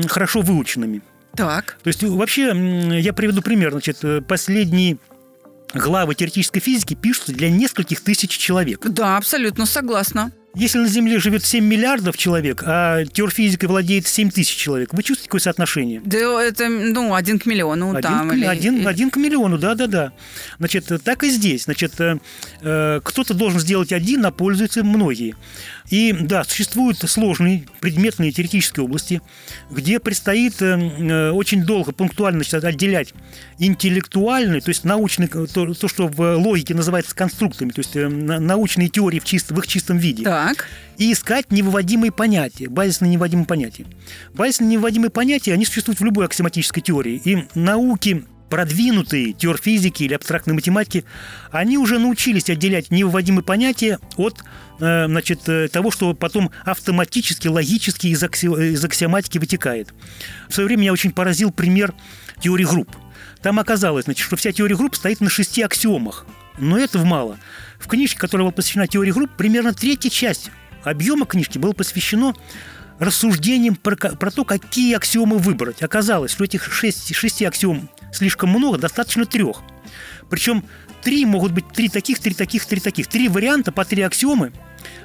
[0.07, 1.01] хорошо выученными.
[1.35, 1.77] Так.
[1.83, 2.53] То есть вообще,
[3.01, 3.71] я приведу пример.
[3.71, 4.97] Значит, э, последний
[5.75, 8.85] главы теоретической физики пишутся для нескольких тысяч человек.
[8.87, 10.31] Да, абсолютно согласна.
[10.55, 15.27] Если на Земле живет 7 миллиардов человек, а теорфизикой владеет 7 тысяч человек, вы чувствуете
[15.27, 16.01] какое соотношение?
[16.05, 17.89] Да это, ну, один к миллиону.
[17.89, 18.45] Один, там, к, или...
[18.45, 20.13] один, один к миллиону, да-да-да.
[20.57, 21.65] Значит, так и здесь.
[21.65, 22.19] Значит, э,
[22.61, 25.35] э, кто-то должен сделать один, а пользуются многие.
[25.89, 29.21] И да, существуют сложные предметные теоретические области,
[29.69, 33.13] где предстоит э, э очень долго, пунктуально значит, отделять
[33.59, 38.89] интеллектуальный, то есть научный, то, то, что в логике называется конструктами, то есть э, научные
[38.89, 40.23] теории в, чист, в их чистом виде.
[40.23, 40.67] Так.
[40.97, 43.85] И искать невыводимые понятия, базисно невыводимые понятия.
[44.33, 47.21] Базисно невыводимые понятия, они существуют в любой аксиоматической теории.
[47.23, 51.05] И науки продвинутые теорфизики или абстрактной математики,
[51.51, 54.43] они уже научились отделять невыводимые понятия от
[54.79, 58.45] э, значит, э, того, что потом автоматически, логически из, акси...
[58.45, 59.93] из аксиоматики вытекает.
[60.49, 61.93] В свое время меня очень поразил пример
[62.39, 62.95] теории групп.
[63.41, 66.25] Там оказалось, значит, что вся теория групп стоит на шести аксиомах.
[66.57, 67.37] Но этого мало.
[67.79, 70.51] В книжке, которая была посвящена теории групп, примерно третья часть
[70.83, 72.33] объема книжки было посвящено
[72.99, 75.83] рассуждением про, про то, какие аксиомы выбрать.
[75.83, 79.61] Оказалось, что этих шесть, шести аксиом слишком много, достаточно трех.
[80.29, 80.63] Причем
[81.03, 83.07] три могут быть три таких, три таких, три таких.
[83.07, 84.51] Три варианта по три аксиомы.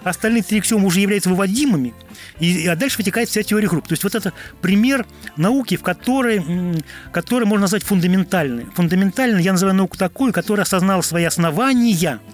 [0.02, 1.94] Остальные три аксиомы уже являются выводимыми,
[2.38, 3.86] и, а дальше вытекает вся теория групп.
[3.86, 8.66] То есть вот это пример науки, в которой, который можно назвать фундаментальной.
[8.74, 12.20] Фундаментальной я называю науку такую, которая осознала свои основания–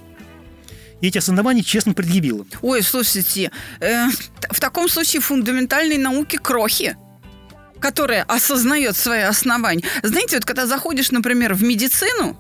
[1.01, 2.47] и эти основания честно предъявила.
[2.63, 4.07] Ой, слушайте, э,
[4.51, 6.97] в таком случае фундаментальной науки крохи
[7.81, 9.85] которая осознает свои основания.
[10.03, 12.37] Знаете, вот когда заходишь, например, в медицину,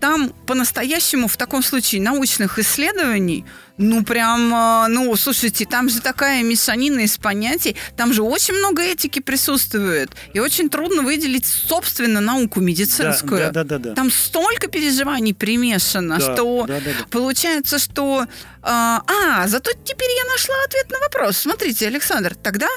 [0.00, 3.44] там по-настоящему в таком случае научных исследований,
[3.78, 8.82] ну прям, а, ну слушайте, там же такая мешанина из понятий, там же очень много
[8.82, 13.40] этики присутствует, и очень трудно выделить собственно науку медицинскую.
[13.40, 13.94] Да, да, да, да.
[13.94, 17.06] Там столько переживаний примешано, да, что да, да, да.
[17.10, 18.26] получается, что...
[18.62, 21.38] А, а, зато теперь я нашла ответ на вопрос.
[21.38, 22.68] Смотрите, Александр, тогда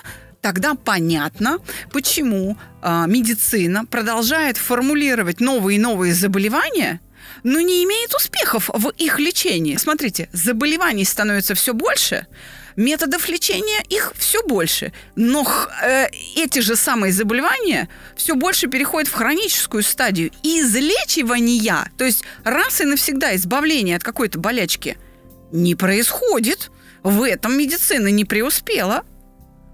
[0.42, 1.60] тогда понятно,
[1.92, 7.00] почему э, медицина продолжает формулировать новые и новые заболевания,
[7.44, 9.78] но не имеет успехов в их лечении.
[9.78, 12.28] Смотрите, заболеваний становится все больше,
[12.76, 15.46] методов лечения их все больше, но
[15.84, 22.82] э, эти же самые заболевания все больше переходят в хроническую стадию излечивания, то есть раз
[22.82, 24.98] и навсегда избавление от какой-то болячки
[25.52, 26.72] не происходит.
[27.04, 29.04] В этом медицина не преуспела.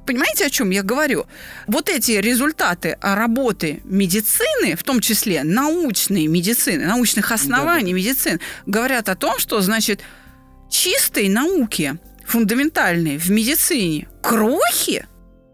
[0.07, 1.25] Понимаете, о чем я говорю?
[1.67, 7.97] Вот эти результаты работы медицины, в том числе научной медицины, научных оснований да, да.
[7.97, 9.99] медицины, говорят о том, что, значит,
[10.69, 15.05] чистой науки, фундаментальной в медицине, крохи,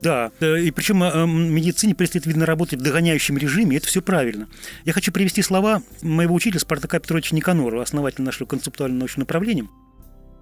[0.01, 4.49] да, и причем э, медицине предстоит, видно, работать в догоняющем режиме, и это все правильно.
[4.83, 9.65] Я хочу привести слова моего учителя Спартака Петровича Никанорова, основателя нашего концептуального научного направления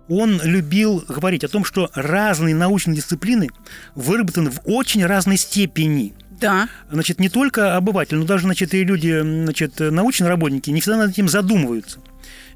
[0.08, 3.50] он любил говорить о том, что разные научные дисциплины
[3.96, 6.14] выработаны в очень разной степени.
[6.42, 6.68] Да.
[6.90, 11.12] Значит, не только обыватель, но даже, значит, и люди, значит, научные работники не всегда над
[11.12, 12.00] этим задумываются.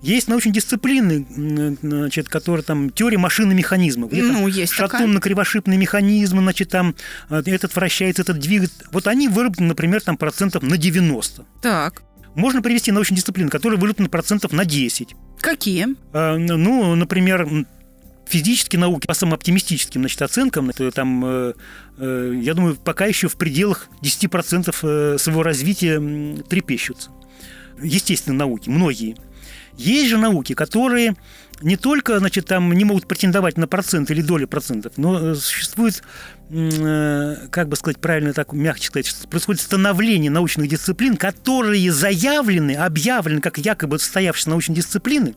[0.01, 1.25] Есть научные дисциплины,
[1.81, 4.11] значит, которые там теория машины механизмов.
[4.11, 6.95] Где ну, есть шатунно-кривошипные механизмы, значит, там
[7.29, 8.85] э, этот вращается, этот двигается.
[8.91, 11.45] Вот они выработаны, например, там процентов на 90.
[11.61, 12.03] Так.
[12.35, 15.15] Можно привести научные дисциплины, которые выработаны процентов на 10.
[15.45, 15.89] Какие?
[16.11, 17.47] А, ну, например,
[18.25, 21.53] физические науки по самым оптимистическим значит, оценкам, это там, э,
[21.99, 26.01] э, я думаю, пока еще в пределах 10% э, своего развития
[26.49, 27.11] трепещутся.
[27.79, 29.17] Естественные науки, многие.
[29.77, 31.15] Есть же науки, которые
[31.61, 36.03] не только, значит, там не могут претендовать на процент или доли процентов, но существует,
[36.49, 43.57] как бы сказать правильно, так мягче сказать, происходит становление научных дисциплин, которые заявлены, объявлены как
[43.57, 45.35] якобы состоявшиеся научные дисциплины,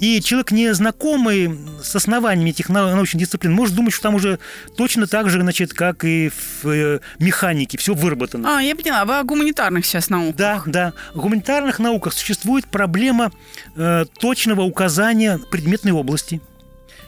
[0.00, 4.38] и человек, не знакомый с основаниями этих научных дисциплин, может думать, что там уже
[4.76, 8.58] точно так же, значит, как и в э, механике, все выработано.
[8.58, 10.36] А, я поняла, вы о гуманитарных сейчас науках.
[10.36, 10.92] Да, да.
[11.12, 13.30] В гуманитарных науках существует проблема
[13.76, 16.40] э, точного указания предметной области.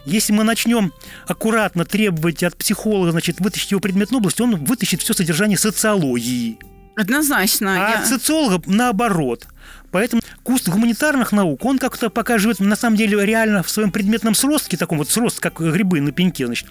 [0.05, 0.93] Если мы начнем
[1.27, 6.59] аккуратно требовать от психолога, значит, вытащить его предметную область, он вытащит все содержание социологии.
[6.97, 7.87] Однозначно.
[7.87, 7.99] А я...
[8.01, 9.47] от социолога наоборот.
[9.91, 14.35] Поэтому куст гуманитарных наук, он как-то пока живет на самом деле реально в своем предметном
[14.35, 16.67] сростке, таком вот срост, как грибы на пеньке, значит.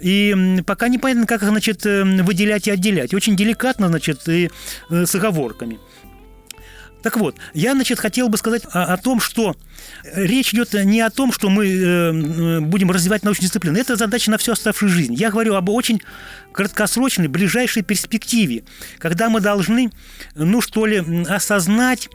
[0.00, 3.12] И пока непонятно, как их, значит, э, выделять и отделять.
[3.12, 4.50] Очень деликатно, значит, и
[4.88, 5.78] э, с оговорками.
[7.02, 9.56] Так вот, я, значит, хотел бы сказать о, о том, что
[10.14, 13.78] речь идет не о том, что мы э, будем развивать научные дисциплины.
[13.78, 15.14] Это задача на всю оставшуюся жизнь.
[15.14, 16.02] Я говорю об очень
[16.52, 18.64] краткосрочной, ближайшей перспективе,
[18.98, 19.90] когда мы должны,
[20.34, 22.08] ну что ли, осознать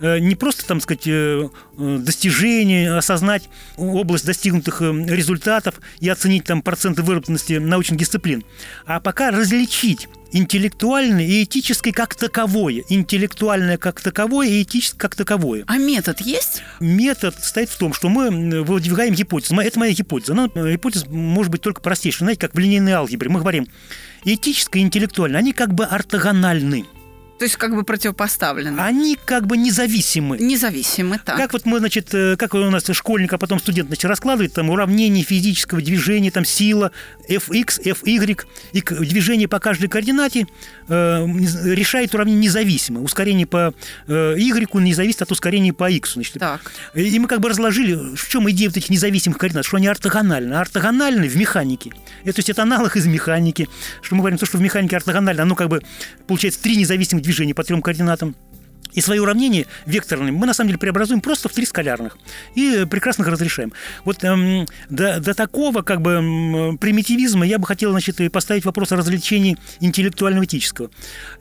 [0.00, 1.48] Э, не просто, там сказать, э,
[1.78, 8.42] э, достижения, осознать область достигнутых результатов и оценить там проценты выработанности научных дисциплин,
[8.86, 12.84] а пока различить интеллектуальное и этическое как таковое.
[12.88, 15.64] Интеллектуальное как таковое и этическое как таковое.
[15.66, 16.62] А метод есть?
[16.80, 19.58] Метод стоит в том, что мы выдвигаем гипотезу.
[19.60, 20.32] Это моя гипотеза.
[20.32, 22.26] Она, гипотеза может быть только простейшая.
[22.26, 23.28] Знаете, как в линейной алгебре.
[23.28, 23.66] Мы говорим,
[24.24, 26.84] этическое и интеллектуальное, они как бы ортогональны.
[27.40, 28.78] То есть как бы противопоставлены.
[28.78, 30.36] Они как бы независимы.
[30.36, 31.38] Независимы, так.
[31.38, 34.68] Как вот мы, значит, э, как у нас школьник, а потом студент, значит, раскладывает там
[34.68, 36.92] уравнение физического движения, там сила,
[37.30, 40.48] fx, fy, и движение по каждой координате
[40.88, 41.26] э,
[41.64, 43.00] решает уравнение независимо.
[43.00, 43.72] Ускорение по
[44.06, 46.12] э, y не зависит от ускорения по x.
[46.14, 46.34] Значит.
[46.34, 46.60] Так.
[46.92, 50.52] И мы как бы разложили, в чем идея вот этих независимых координат, что они ортогональны.
[50.52, 51.90] Ортогональны в механике.
[52.24, 53.66] Это, то есть это аналог из механики.
[54.02, 55.80] Что мы говорим, то, что в механике ортогонально, оно как бы
[56.26, 58.34] получается три независимых движения по трем координатам.
[58.92, 62.18] И свои уравнения векторные мы на самом деле преобразуем просто в три скалярных
[62.54, 63.72] и прекрасно их разрешаем.
[64.04, 68.92] Вот эм, до, до такого как бы эм, примитивизма я бы хотел значит, поставить вопрос
[68.92, 70.90] о развлечении интеллектуально-этического.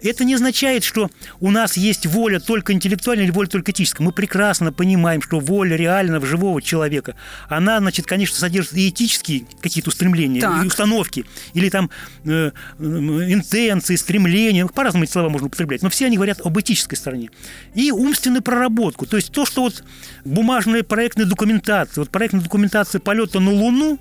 [0.01, 1.09] Это не означает, что
[1.39, 4.05] у нас есть воля только интеллектуальная или воля только этическая.
[4.05, 7.15] Мы прекрасно понимаем, что воля реального живого человека,
[7.47, 10.63] она, значит, конечно, содержит и этические какие-то устремления, так.
[10.63, 11.89] и установки, или там
[12.25, 16.97] э, э, интенции, стремления, по-разному эти слова можно употреблять, но все они говорят об этической
[16.97, 17.29] стороне
[17.73, 19.05] и умственную проработку.
[19.05, 19.83] То есть то, что вот
[20.25, 23.99] бумажная проектная документация, вот проектная документация полета на Луну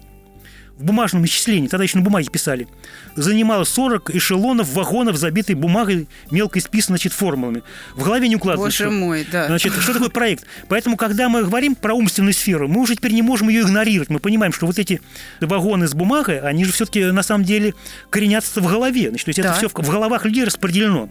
[0.79, 2.68] в бумажном исчислении, тогда еще на бумаге писали,
[3.16, 7.64] занимала 40 эшелонов вагонов, забитой бумагой, мелко исписанной, значит, формулами.
[7.96, 8.85] В голове не укладывается.
[8.85, 9.48] Боже мой, да.
[9.48, 10.44] Значит, что такое проект?
[10.68, 14.09] Поэтому, когда мы говорим про умственную сферу, мы уже теперь не можем ее игнорировать.
[14.09, 15.01] Мы понимаем, что вот эти
[15.40, 17.74] вагоны с бумагой, они же все-таки на самом деле
[18.09, 19.09] коренятся в голове.
[19.09, 19.48] Значит, то есть да.
[19.48, 21.09] это все в головах людей распределено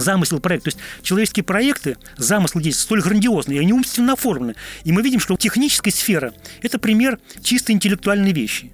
[0.00, 0.70] замысел проекта.
[0.70, 4.54] То есть человеческие проекты, замыслы действия столь грандиозные, и они умственно оформлены.
[4.84, 6.32] И мы видим, что техническая сфера–
[6.62, 8.72] это пример чисто интеллектуальной вещи.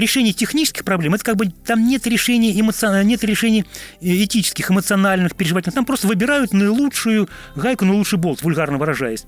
[0.00, 3.64] Решение технических проблем, это как бы там нет решений, эмоциональных, нет решений
[4.00, 5.74] э, этических, эмоциональных, переживательных.
[5.74, 9.24] Там просто выбирают наилучшую гайку, наилучший болт, вульгарно выражаясь.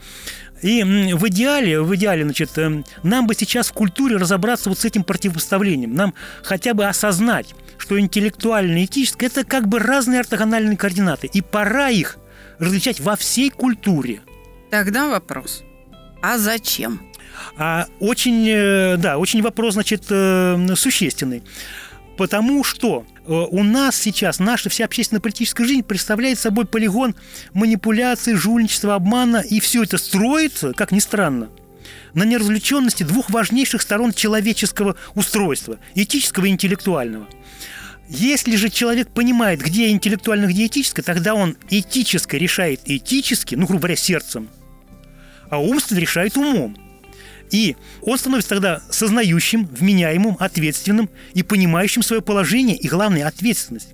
[0.62, 4.84] И в идеале, в идеале, значит, э, нам бы сейчас в культуре разобраться вот с
[4.84, 5.94] этим противопоставлением.
[5.94, 11.26] Нам хотя бы осознать, что интеллектуальное и этическое– это как бы разные ортогональные координаты.
[11.26, 12.16] И пора их
[12.58, 14.22] различать во всей культуре.
[14.70, 15.62] Тогда вопрос.
[16.22, 17.02] А зачем?
[17.56, 21.42] А очень, э, да, очень вопрос, значит, э, существенный.
[22.16, 27.14] Потому что э, у нас сейчас наша вся общественно-политическая жизнь представляет собой полигон
[27.52, 31.48] манипуляции, жульничества, обмана, и все это строится, как ни странно,
[32.12, 37.26] на неразвлеченности двух важнейших сторон человеческого устройства– этического и интеллектуального–
[38.08, 43.80] если же человек понимает, где интеллектуально, где этическое, тогда он этическое решает этически, ну, грубо
[43.82, 44.50] говоря, сердцем,
[45.50, 46.76] а умственно решает умом.
[47.50, 53.88] И он становится тогда сознающим, вменяемым, ответственным и понимающим свое положение и, главное, ответственность.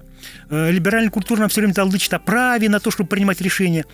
[0.50, 3.84] Э, либеральная культура нам все время толдычит о праве на то, чтобы принимать решения.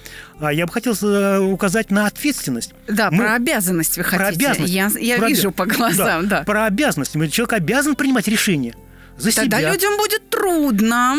[0.41, 2.73] А я бы хотел э, указать на ответственность.
[2.89, 3.19] Да, Мы...
[3.19, 4.19] про обязанность вы хотите.
[4.19, 4.73] Про обязанность.
[4.73, 5.29] Я, я про...
[5.29, 6.39] вижу по глазам, да.
[6.39, 6.45] да.
[6.45, 7.13] Про обязанность.
[7.13, 8.75] Человек обязан принимать решения
[9.19, 9.73] за Тогда себя.
[9.73, 11.17] людям будет трудно.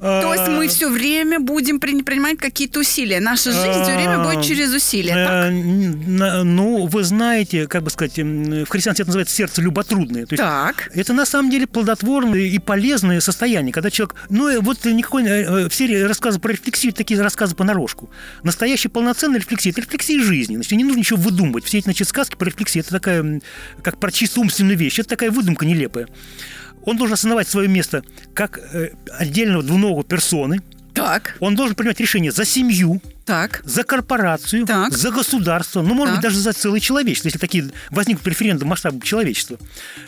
[0.00, 3.20] То есть мы все время будем принимать какие-то усилия.
[3.20, 5.14] Наша жизнь все время будет через усилия.
[5.14, 6.44] Так?
[6.44, 10.26] Ну, вы знаете, как бы сказать, в христианстве это называется сердце люботрудное.
[10.26, 10.90] То есть так.
[10.94, 14.16] Это на самом деле плодотворное и полезное состояние, когда человек...
[14.30, 15.24] Ну, вот никакой...
[15.26, 18.10] Э, все рассказы про рефлексию, такие рассказы понарошку.
[18.42, 20.54] Настоящая полноценная рефлексия– это рефлексия жизни.
[20.54, 21.64] Значит, не нужно ничего выдумывать.
[21.64, 23.40] Все эти, значит, сказки про рефлексию– это такая,
[23.82, 24.98] как про чисто умственную вещь.
[24.98, 26.08] Это такая выдумка нелепая
[26.84, 28.02] он должен осознавать свое место
[28.34, 30.60] как э, отдельного двуногого персоны.
[30.94, 31.36] Так.
[31.40, 33.62] Он должен принимать решение за семью, так.
[33.64, 34.92] за корпорацию, так.
[34.92, 36.16] за государство, ну, может так.
[36.16, 39.58] быть, даже за целое человечество, если такие возникнут референдум масштаба человечества.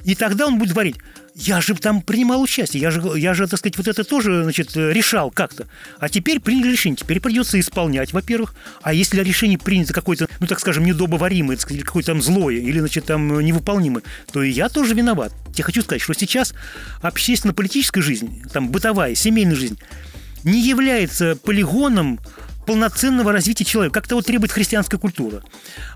[0.05, 0.97] И тогда он будет говорить,
[1.35, 4.77] я же там принимал участие, я же, я же, так сказать, вот это тоже, значит,
[4.77, 5.67] решал как-то.
[5.99, 8.55] А теперь приняли решение, теперь придется исполнять, во-первых.
[8.83, 12.79] А если решение принято какое-то, ну, так скажем, недобоваримое, так сказать, какое-то там злое, или,
[12.79, 15.33] значит, там невыполнимое, то и я тоже виноват.
[15.57, 16.55] Я хочу сказать, что сейчас
[17.01, 19.79] общественно-политическая жизнь, там, бытовая, семейная жизнь,
[20.45, 22.19] не является полигоном
[22.67, 25.43] полноценного развития человека, как того требует христианская культура.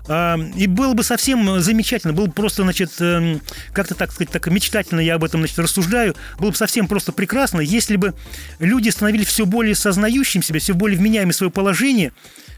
[0.07, 3.41] А, и было бы совсем замечательно, было бы просто, значит, эм,
[3.73, 7.61] как-то так сказать, так мечтательно я об этом, значит, рассуждаю, было бы совсем просто прекрасно,
[7.61, 8.13] если бы
[8.59, 12.11] люди становились все более сознающим себя, все более вменяемым свое положение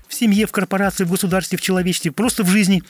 [0.08, 2.84] в семье, в корпорации, в государстве, в человечестве, просто в жизни,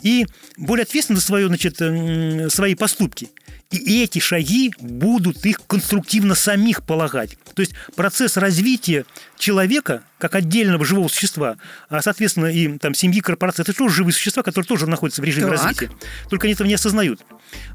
[0.00, 3.28] и более ответственны за свое, значит, эм, свои поступки–
[3.70, 7.36] и эти шаги будут их конструктивно самих полагать.
[7.54, 9.04] То есть процесс развития
[9.38, 11.56] человека как отдельного живого существа,
[11.90, 15.48] а, соответственно, и там семьи, корпорации, это тоже живые существа, которые тоже находятся в режиме
[15.48, 15.58] так.
[15.58, 15.90] развития.
[16.30, 17.20] Только они этого не осознают.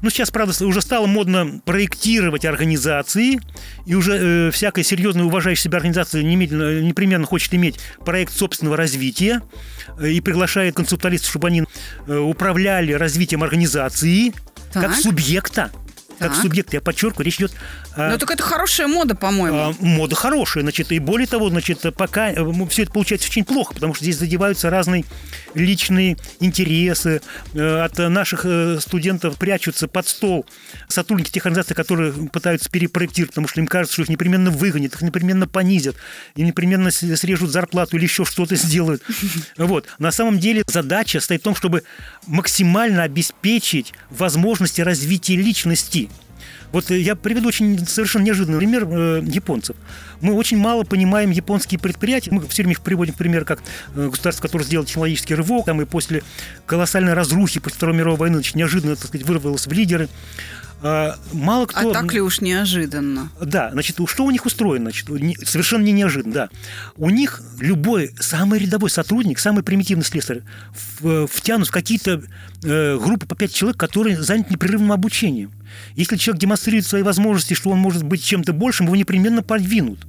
[0.02, 3.40] Ну, сейчас, правда, уже стало модно проектировать организации,
[3.86, 9.42] и уже э, всякая серьезная уважающая себя организация немедленно, непременно хочет иметь проект собственного развития
[9.98, 11.64] э, и приглашает концептуалистов, чтобы они
[12.08, 14.32] э, управляли развитием организации
[14.72, 14.84] так.
[14.84, 15.70] как субъекта
[16.18, 16.42] как Так.
[16.42, 17.52] субъект, я подчеркиваю, речь идет
[17.94, 19.56] о Ну, так это хорошая мода, по-моему.
[19.70, 22.30] а, мода хорошая, значит, и более того, значит, пока
[22.68, 25.06] все это получается очень плохо, потому что здесь задеваются разные
[25.54, 27.20] личные интересы.
[27.54, 30.46] Э, От наших э, студентов прячутся под стол
[30.88, 35.02] сотрудники тех организаций, которые пытаются перепроектировать, потому что им кажется, что их непременно выгонят, их
[35.02, 35.96] непременно понизят,
[36.36, 39.02] им непременно срежут зарплату или еще что-то сделают.
[39.56, 39.86] Вот.
[39.98, 41.82] На самом деле задача стоит в том, чтобы
[42.26, 46.08] максимально обеспечить возможности развития личности.
[46.72, 49.76] Вот я приведу очень совершенно неожиданный пример э, японцев.
[50.20, 52.30] Мы очень мало понимаем японские предприятия.
[52.30, 53.60] Мы все время их приводим в пример как
[53.94, 56.22] э, государство, которое сделало технологический рывок, там и после
[56.66, 60.08] колоссальной разрухи, после Второй мировой войны, значит, неожиданно, так сказать, вырвалось в лидеры.
[60.82, 61.90] А, Мало кто...
[61.90, 63.30] а так ли уж неожиданно?
[63.40, 64.90] Да, значит, что у них устроено?
[64.90, 65.08] Значит,
[65.46, 66.48] совершенно не неожиданно, да.
[66.96, 70.42] У них любой, самый рядовой сотрудник, самый примитивный слесарь
[70.72, 72.22] втянут в какие-то
[72.64, 75.50] э, группы по пять человек, которые заняты непрерывным обучением.
[75.94, 80.00] Если человек демонстрирует свои возможности, что он может быть чем-то большим, его непременно подвинут.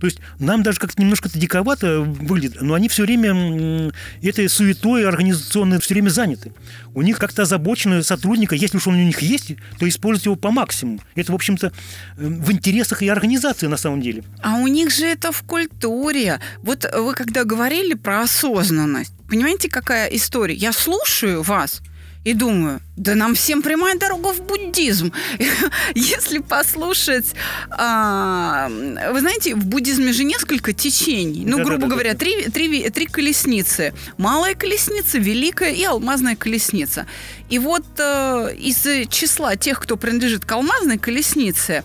[0.00, 3.92] То есть нам даже как-то немножко это диковато выглядит, но они все время
[4.22, 6.52] этой суетой организационной все время заняты.
[6.94, 10.50] У них как-то озабочены сотрудника, если уж он у них есть, то использовать его по
[10.50, 11.00] максимуму.
[11.14, 11.70] Это, в общем-то, э,
[12.16, 14.24] в интересах и организации на самом деле.
[14.42, 16.40] А у них же это в культуре.
[16.62, 20.54] Вот вы когда говорили про осознанность, понимаете, какая история?
[20.54, 21.82] Я слушаю вас
[22.24, 25.12] и думаю, да нам всем прямая дорога в буддизм.
[25.94, 27.34] Если послушать,
[27.70, 31.44] а, вы знаете, в буддизме же несколько течений.
[31.46, 31.86] Ну, грубо Да-да-да-да.
[31.86, 33.94] говоря, три, три, три колесницы.
[34.18, 37.06] Малая колесница, великая и алмазная колесница.
[37.48, 41.84] И вот э, из числа тех, кто принадлежит к алмазной колеснице,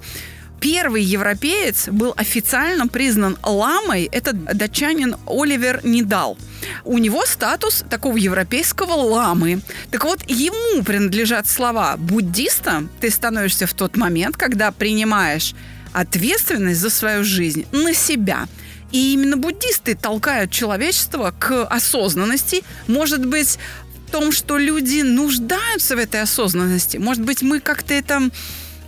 [0.66, 4.10] Первый европеец был официально признан ламой.
[4.12, 6.40] Это датчанин Оливер Нидал.
[6.84, 9.62] У него статус такого европейского ламы.
[9.92, 12.88] Так вот, ему принадлежат слова «буддиста».
[13.00, 15.54] Ты становишься в тот момент, когда принимаешь
[15.94, 18.48] ответственность за свою жизнь на себя.
[18.92, 22.64] И именно буддисты толкают человечество к осознанности.
[22.88, 23.60] Может быть,
[24.08, 26.98] в том, что люди нуждаются в этой осознанности.
[26.98, 28.32] Может быть, мы как-то это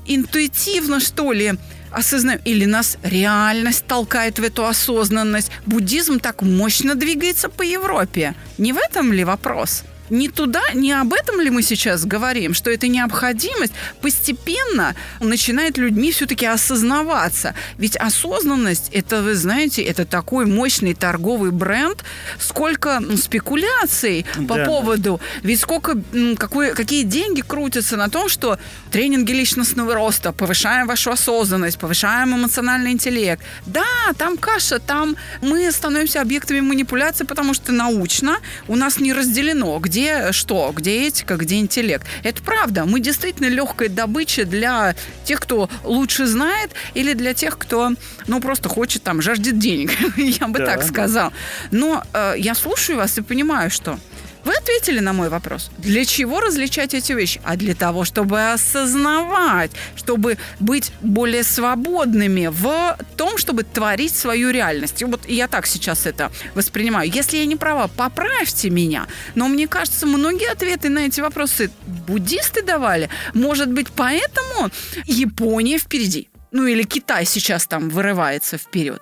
[0.07, 1.53] интуитивно, что ли,
[1.91, 5.51] осознаем, или нас реальность толкает в эту осознанность.
[5.65, 8.35] Буддизм так мощно двигается по Европе.
[8.57, 9.83] Не в этом ли вопрос?
[10.09, 16.11] Не туда, не об этом ли мы сейчас говорим, что эта необходимость постепенно начинает людьми
[16.11, 17.53] все-таки осознаваться.
[17.77, 22.03] Ведь осознанность, это, вы знаете, это такой мощный торговый бренд,
[22.39, 24.65] сколько спекуляций по Да.
[24.65, 26.01] поводу, ведь сколько,
[26.37, 28.57] какой, какие деньги крутятся на том, что
[28.91, 33.43] тренинги личностного роста, повышаем вашу осознанность, повышаем эмоциональный интеллект.
[33.65, 33.83] Да,
[34.17, 38.37] там каша, там мы становимся объектами манипуляции, потому что научно
[38.67, 39.96] у нас не разделено, где
[40.31, 42.05] что, где этика, где интеллект.
[42.23, 42.85] Это правда.
[42.85, 47.91] Мы действительно легкая добыча для тех, кто лучше знает, или для тех, кто,
[48.27, 49.91] ну, просто хочет там, жаждет денег.
[50.17, 51.31] Я бы Да, так сказал.
[51.71, 53.99] Но э, я слушаю вас и понимаю, что
[54.47, 55.69] вы ответили на мой вопрос.
[55.77, 57.41] Для чего различать эти вещи?
[57.43, 65.01] А для того, чтобы осознавать, чтобы быть более свободными в том, чтобы творить свою реальность.
[65.01, 67.11] И вот я так сейчас это воспринимаю.
[67.11, 69.07] Если я не права, поправьте меня.
[69.35, 71.69] Но мне кажется, многие ответы на эти вопросы
[72.07, 73.09] буддисты давали.
[73.33, 74.69] Может быть, поэтому
[75.05, 76.29] Япония впереди.
[76.51, 79.01] Ну или Китай сейчас там вырывается вперед.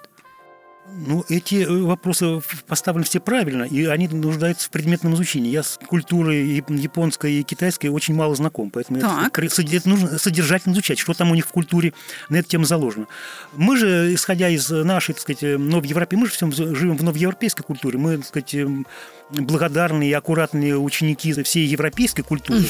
[0.94, 5.50] Ну, эти э, вопросы поставлены все правильно, и они нуждаются в предметном изучении.
[5.50, 9.52] Я с культурой яп- японской и китайской очень мало знаком, поэтому это, Так.
[9.52, 11.94] соди- это нужно содержательно изучать, что там у них в культуре
[12.30, 13.08] на эту тему заложено.
[13.54, 17.04] Мы же, исходя из нашей, так сказать, э, новой Европы, мы же всем живем в
[17.04, 18.88] новоевропейской культуре, мы, так сказать, эм,
[19.32, 22.62] благодарные и аккуратные ученики всей европейской культуры.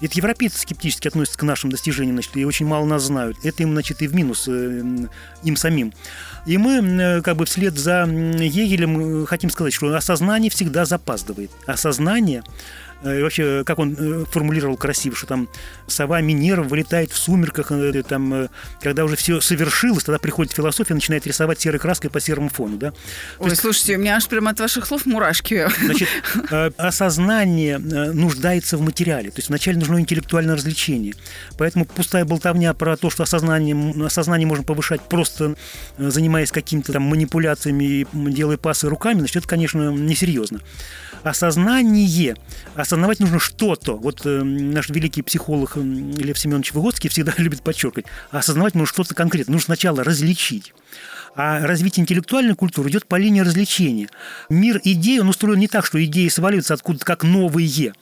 [0.00, 3.36] Это европейцы скептически относятся к нашим достижениям, значит, и очень мало нас знают.
[3.44, 4.82] Это им, значит, и в минус э,
[5.42, 5.92] им самим.
[6.46, 11.50] И мы, э, как бы вслед за Егелем, э, хотим сказать, что осознание всегда запаздывает.
[11.66, 12.42] Осознание
[13.04, 15.48] и вообще, как он э, формулировал красиво, что там
[15.86, 18.48] сова Минерва вылетает в сумерках, э, там, э,
[18.80, 22.92] когда уже все совершилось, тогда приходит философия, начинает рисовать серой краской по серому фону, да.
[23.38, 25.68] Ой, слушайте, у меня аж прямо от ваших слов мурашки.
[25.84, 26.08] Значит,
[26.50, 29.30] э, осознание э, нуждается в материале.
[29.30, 31.14] То есть вначале нужно интеллектуальное развлечение.
[31.58, 35.56] Поэтому пустая болтовня про то, что осознание, осознание можно повышать просто
[35.98, 40.60] э, занимаясь какими-то там манипуляциями и делая пасы руками, значит, это, конечно, несерьезно.
[41.24, 42.36] Осознание.
[42.74, 43.96] Осознавать нужно что-то.
[43.96, 48.06] Вот э, наш великий психолог Лев Семенович Выгодский всегда любит подчеркивать.
[48.30, 49.54] Осознавать нужно что-то конкретное.
[49.54, 50.74] Нужно сначала различить.
[51.34, 54.08] А развитие интеллектуальной культуры идет по линии развлечения.
[54.50, 57.94] Мир идей, он устроен не так, что идеи сваливаются откуда-то как новые.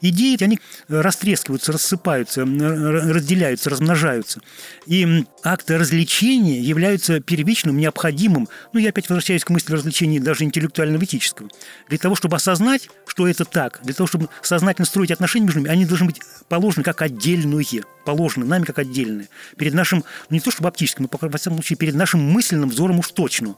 [0.00, 4.40] Идеи, они растрескиваются, рассыпаются, разделяются, размножаются.
[4.86, 11.48] И акты развлечения являются первичным, необходимым, ну, я опять возвращаюсь к мысли развлечений даже интеллектуально-этического,
[11.88, 15.70] для того, чтобы осознать, что это так, для того, чтобы сознательно строить отношения между ними,
[15.70, 19.28] они должны быть положены как отдельные, положены нами как отдельные.
[19.56, 22.98] Перед нашим, ну, не то чтобы оптическим, но, во всяком случае, перед нашим мысленным взором
[22.98, 23.56] уж точно.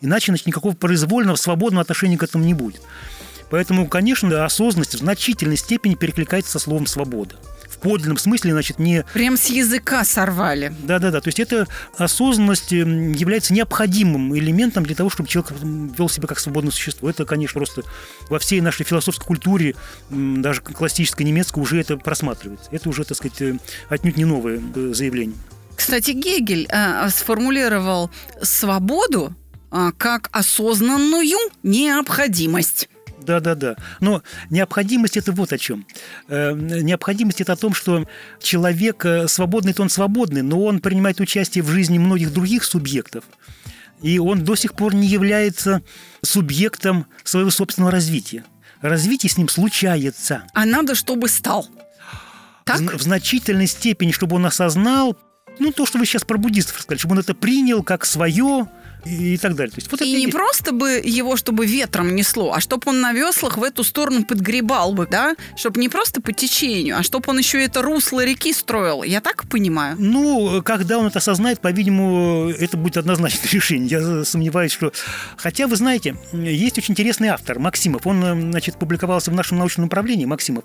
[0.00, 2.82] Иначе значит, никакого произвольного, свободного отношения к этому не будет.
[3.50, 7.36] Поэтому, конечно, осознанность в значительной степени перекликается со словом «свобода»
[7.70, 9.04] в подлинном смысле, значит, не...
[9.14, 10.74] Прям с языка сорвали.
[10.82, 16.40] Да-да-да, то есть это осознанность является необходимым элементом для того, чтобы человек вел себя как
[16.40, 17.08] свободное существо.
[17.08, 17.82] Это, конечно, просто
[18.28, 19.76] во всей нашей философской культуре,
[20.10, 22.68] даже классической немецкой, уже это просматривается.
[22.70, 23.56] Это уже, так сказать, э,
[23.88, 25.36] отнюдь не новое э, заявление.
[25.76, 28.10] Кстати, Гегель э, сформулировал
[28.42, 29.34] свободу
[29.70, 32.88] э, как осознанную необходимость.
[33.20, 33.76] Да-да-да.
[34.00, 35.86] Но необходимость это вот о чем.
[36.28, 38.06] Э, необходимость это о том, что
[38.40, 43.24] человек э, свободный, то он свободный, но он принимает участие в жизни многих других субъектов.
[44.02, 45.82] И он до сих пор не является
[46.22, 48.44] субъектом своего собственного развития.
[48.80, 50.44] Развитие с ним случается.
[50.54, 51.68] А надо, чтобы стал.
[52.64, 52.80] Так?
[52.80, 55.16] В, значительной степени, чтобы он осознал,
[55.58, 58.68] ну, то, что вы сейчас про буддистов сказали, чтобы он это принял как свое,
[59.04, 59.70] и, и так далее.
[59.70, 60.30] То есть, вот и не и...
[60.30, 64.92] просто бы его, чтобы ветром несло, а чтобы он на веслах в эту сторону подгребал
[64.92, 65.34] бы, да?
[65.56, 69.02] Чтобы не просто по течению, а чтобы он еще это русло реки строил.
[69.02, 69.96] Я так понимаю?
[69.98, 73.88] Ну, когда он это осознает, по-видимому, это будет однозначное решение.
[73.88, 74.92] Я сомневаюсь, что...
[75.36, 78.06] Хотя, вы знаете, есть очень интересный автор, Максимов.
[78.06, 80.64] Он, значит, публиковался в нашем научном направлении, Максимов.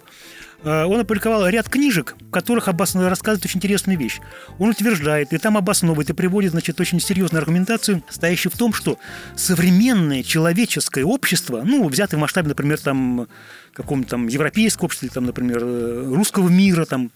[0.63, 3.07] Э, он опубликовал ряд книжек, в которых обоснов...
[3.07, 4.19] рассказывает очень интересную вещь.
[4.59, 8.97] Он утверждает, и там обосновывает, и приводит, значит, очень серьезную аргументацию, стоящую в том, что
[9.35, 13.27] современное человеческое общество, ну, взятое в масштабе, например, там,
[13.73, 17.11] каком-то там европейского общества, или там, например, э, русского мира, там,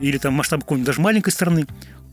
[0.00, 1.66] или там масштаб какой-нибудь даже маленькой страны,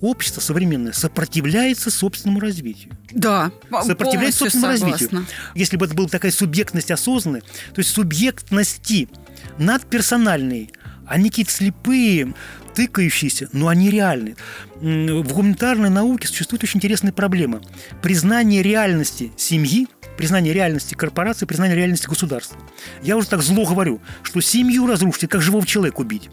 [0.03, 2.93] общество современное сопротивляется собственному развитию.
[3.11, 3.51] Да,
[3.83, 5.07] сопротивляется собственному согласна.
[5.07, 5.25] развитию.
[5.55, 9.07] Если бы это была такая субъектность осознанная, то есть субъектности
[9.57, 10.69] надперсональные,
[11.07, 12.33] они какие-то слепые,
[12.73, 14.35] тыкающиеся, но они реальны.
[14.75, 17.61] В гуманитарной науке существует очень интересная проблема.
[18.01, 19.87] Признание реальности семьи,
[20.17, 22.57] признание реальности корпорации, признание реальности государства.
[23.01, 26.29] Я уже так зло говорю, что семью разрушить, как живого человека убить.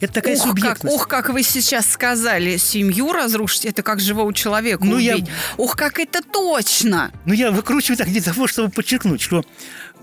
[0.00, 0.82] Это такая ух, субъектность.
[0.82, 5.28] Как, ух, как вы сейчас сказали, семью разрушить, это как живого человека ну, убить.
[5.28, 5.34] Я...
[5.58, 7.10] Ух, как это точно!
[7.26, 9.44] Ну, я выкручиваю так для того, чтобы подчеркнуть, что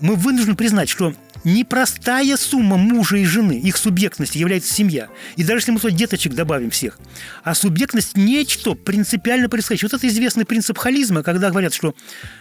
[0.00, 1.14] мы вынуждены признать, что
[1.44, 5.08] непростая сумма мужа и жены, их субъектности является семья.
[5.36, 6.98] И даже если мы туда деточек добавим всех,
[7.44, 9.88] а субъектность нечто принципиально происходящее.
[9.90, 11.94] Вот это известный принцип холизма, когда говорят, что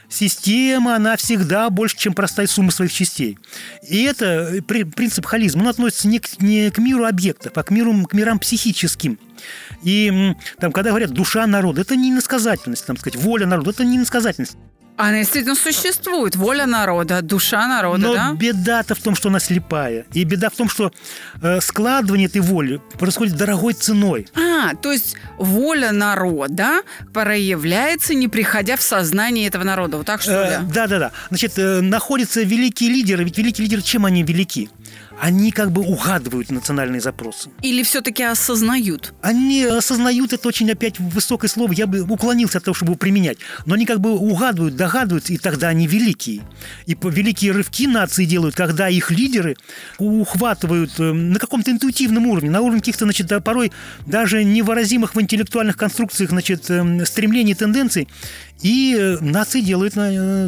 [0.10, 3.38] система, она всегда больше, чем простая сумма своих частей.
[3.88, 7.72] И это э, принцип холизма, он относится не к, не к миру объектов, а к,
[7.72, 9.20] миру, к мирам психическим.
[9.84, 13.98] И там, когда говорят душа народа, это не иносказательность, там сказать, воля народа, это не
[13.98, 14.58] иносказательность.
[14.98, 16.36] Она действительно существует.
[16.36, 18.34] Воля народа, душа народа, Но да?
[18.34, 20.06] беда-то в том, что она слепая.
[20.14, 20.92] И беда в том, что
[21.42, 24.28] э, складывание этой воли происходит дорогой ценой.
[24.34, 26.82] А, то есть воля народа
[27.14, 29.98] проявляется, не приходя в сознание этого народа.
[29.98, 30.74] Вот так что ли?
[30.74, 31.12] Да-да-да.
[31.30, 33.24] Значит, э, находятся великие лидеры.
[33.24, 34.70] Ведь великие лидеры, чем они велики?
[35.20, 37.50] Они как бы угадывают национальные запросы.
[37.62, 39.14] Или все-таки осознают?
[39.22, 43.38] Они осознают, это очень опять высокое слово, я бы уклонился от того, чтобы его применять.
[43.66, 46.42] Но они как бы угадывают, догадываются, и тогда они великие.
[46.86, 49.56] И великие рывки нации делают, когда их лидеры
[49.98, 53.72] ухватывают э, на каком-то интуитивном уровне, на уровне каких-то, значит, порой
[54.06, 58.08] даже невыразимых в интеллектуальных конструкциях, значит, э, стремлений, тенденций,
[58.62, 59.96] и э, нации делают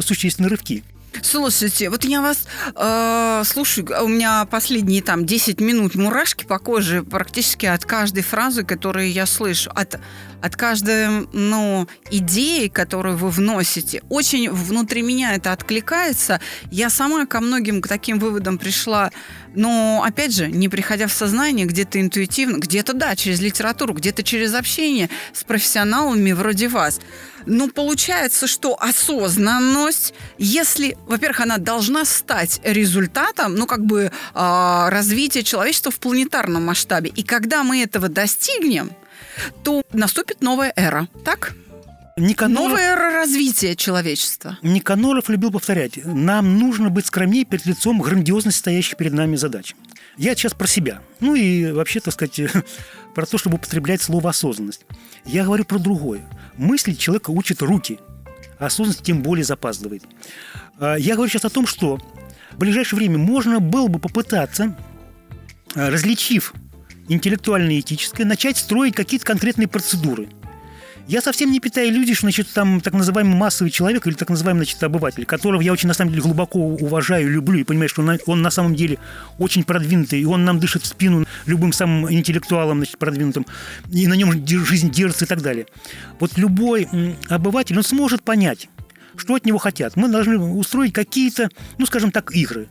[0.04, 0.84] существенные рывки.
[1.22, 7.02] Слушайте, вот я вас э, слушаю, у меня последние там 10 минут мурашки по коже
[7.02, 10.00] практически от каждой фразы, которую я слышу, от,
[10.42, 14.02] от каждой ну, идеи, которую вы вносите.
[14.08, 16.40] Очень внутри меня это откликается.
[16.70, 19.10] Я сама ко многим к таким выводам пришла,
[19.54, 24.54] но, опять же, не приходя в сознание, где-то интуитивно, где-то, да, через литературу, где-то через
[24.54, 27.00] общение с профессионалами вроде вас.
[27.46, 35.42] Ну, получается, что осознанность, если, во-первых, она должна стать результатом, ну, как бы э, развития
[35.42, 37.10] человечества в планетарном масштабе.
[37.10, 38.90] И когда мы этого достигнем,
[39.62, 41.54] то наступит новая эра, так?
[42.16, 42.70] Никаноров...
[42.70, 44.58] Новая эра развития человечества.
[44.62, 49.74] Никаноров любил повторять, нам нужно быть скромнее перед лицом грандиозности стоящих перед нами задач.
[50.16, 51.00] Я сейчас про себя.
[51.20, 52.40] Ну и вообще, так сказать,
[53.14, 54.84] про то, чтобы употреблять слово осознанность.
[55.24, 56.22] Я говорю про другое.
[56.56, 57.98] Мыслить человека учат руки,
[58.58, 60.02] а осознанность тем более запаздывает.
[60.78, 61.98] А, я говорю сейчас о том, что
[62.52, 64.76] в ближайшее время можно было бы попытаться
[65.74, 66.54] различив
[67.10, 70.28] интеллектуальное и этическое, начать строить какие-то конкретные процедуры–
[71.10, 74.64] я совсем не питаю иллюзий, что, значит, там так называемый массовый человек или так называемый,
[74.64, 78.20] значит, обыватель, которого я очень, на самом деле, глубоко уважаю, люблю и понимаю, что он,
[78.26, 78.96] он на самом деле
[79.36, 83.44] очень продвинутый, и он нам дышит в спину любым самым интеллектуалом, значит, продвинутым,
[83.90, 85.66] и на нем жизнь держится и так далее.
[86.20, 86.86] Вот любой
[87.28, 88.68] обыватель, он сможет понять,
[89.16, 89.96] что от него хотят.
[89.96, 91.48] Мы должны устроить какие-то,
[91.78, 92.68] ну, скажем так, игры.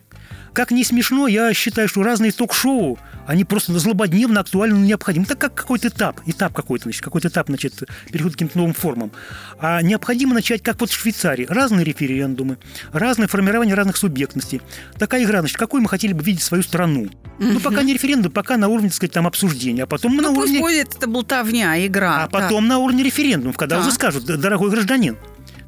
[0.54, 2.98] Как не смешно, я считаю, что разные ток-шоу,
[3.28, 5.26] они просто злободневно актуальны, необходимы.
[5.26, 9.12] Так как какой-то этап, этап какой-то, значит, какой-то этап, значит, переход к каким-то новым формам.
[9.60, 12.58] А необходимо начать, как вот в Швейцарии, разные референдумы,
[12.92, 14.62] разное формирование разных субъектностей.
[14.98, 17.10] Такая игра, значит, какой мы хотели бы видеть свою страну.
[17.38, 20.30] Ну, пока не референдум, пока на уровне, так сказать, там обсуждения, а потом ну, на
[20.30, 20.60] пусть уровне...
[20.60, 22.24] будет это болтовня, игра.
[22.24, 23.86] А потом на уровне референдумов, когда Так.
[23.86, 25.18] уже скажут, дорогой гражданин,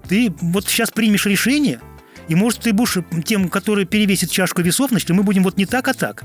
[0.08, 1.80] ты вот сейчас примешь решение,
[2.32, 5.90] и, может, ты будешь тем, который перевесит чашку весов, значит, мы будем вот не так,
[5.90, 6.24] а так.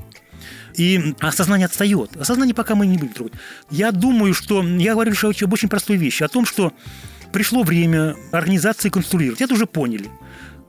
[0.77, 2.15] И осознание отстает.
[2.15, 3.33] Осознание пока мы не будем трогать.
[3.69, 4.63] Я думаю, что...
[4.63, 6.23] Я говорю лишь об очень простой вещи.
[6.23, 6.71] О том, что
[7.33, 9.41] пришло время организации конструировать.
[9.41, 10.09] Это уже поняли.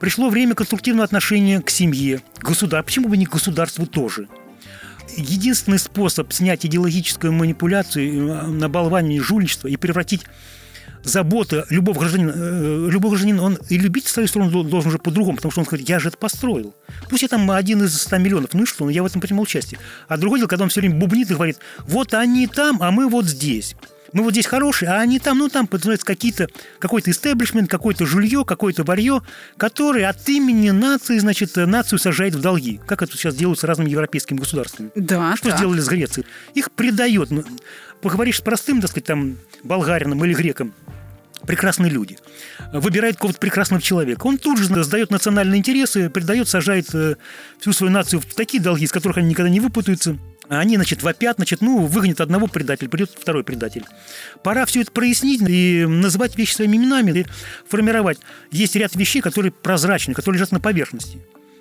[0.00, 2.86] Пришло время конструктивного отношения к семье, к государству.
[2.86, 4.26] Почему бы не к государству тоже?
[5.16, 10.22] Единственный способ снять идеологическую манипуляцию, э, набалование жульничество и превратить
[11.04, 15.36] забота любого гражданина, э, любой гражданин, он и любить свою страну дол- должен уже по-другому,
[15.36, 16.74] потому что он говорит, я же это построил.
[17.08, 19.42] Пусть я там один из 100 миллионов, ну и что, ну я в этом принимал
[19.44, 19.78] участие.
[20.08, 23.08] А другое дело, когда он все время бубнит и говорит, вот они там, а мы
[23.08, 23.74] вот здесь.
[24.14, 28.42] Мы вот здесь хорошие, а они там, ну там, подразумевается, какие-то, какой-то истеблишмент, какое-то жулье,
[28.46, 29.20] какое-то варье,
[29.58, 32.80] который от имени нации, значит, нацию сажает в долги.
[32.86, 34.90] Как это сейчас делают с разными европейскими государствами.
[34.94, 35.58] Да, Что так.
[35.58, 36.26] сделали с Грецией?
[36.54, 37.28] Их предает.
[38.00, 40.72] Поговоришь с простым, так сказать, там, болгарином или греком,
[41.46, 42.16] прекрасные люди.
[42.72, 44.26] Выбирает какого-то прекрасного человека.
[44.26, 47.16] Он тут же сдает национальные интересы, предает, сажает э,
[47.58, 50.16] всю свою нацию в такие долги, из которых они никогда не выпутаются.
[50.48, 53.84] Они, значит, вопят, значит, ну, выгонят одного предателя, придет второй предатель.
[54.42, 57.26] Пора все это прояснить и называть вещи своими именами, и
[57.68, 58.18] формировать.
[58.50, 61.18] Есть ряд вещей, которые прозрачны, которые лежат на поверхности.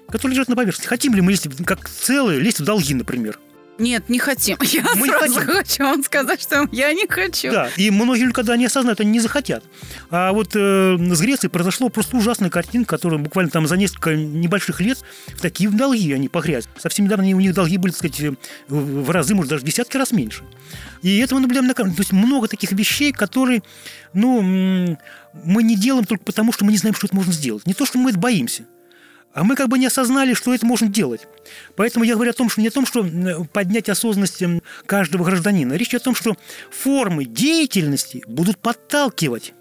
[0.07, 0.87] Которые лежат на поверхности.
[0.87, 3.39] Хотим ли мы в- как целые, лезть в долги, например?
[3.79, 4.57] Нет, не хотим.
[4.61, 5.53] Я Мы сразу хотим.
[5.53, 7.51] хочу вам сказать, что я не хочу.
[7.51, 9.63] Да, и многие люди, когда они осознают, они не захотят.
[10.09, 14.81] А вот э, с Грецией произошло просто ужасная картинка, которая буквально там за несколько небольших
[14.81, 16.69] лет в такие долги они погрязли.
[16.77, 18.33] Совсем недавно у них долги были, так сказать, э,
[18.67, 20.43] в разы, может, даже в десятки раз меньше.
[21.01, 21.95] И это мы наблюдаем на каждом.
[21.95, 23.63] То есть много таких вещей, которые,
[24.13, 24.97] ну,
[25.43, 27.65] мы не делаем только потому, что мы не знаем, что это можно сделать.
[27.65, 28.63] Не то, что мы это боимся.
[29.37, 31.27] А мы как бы не осознали, что это можно делать.
[31.75, 33.05] Поэтому я говорю о том, что не о том, что
[33.53, 34.41] поднять осознанность
[34.87, 35.73] каждого гражданина.
[35.73, 36.35] Речь о том, что
[36.71, 39.53] формы деятельности будут подталкивать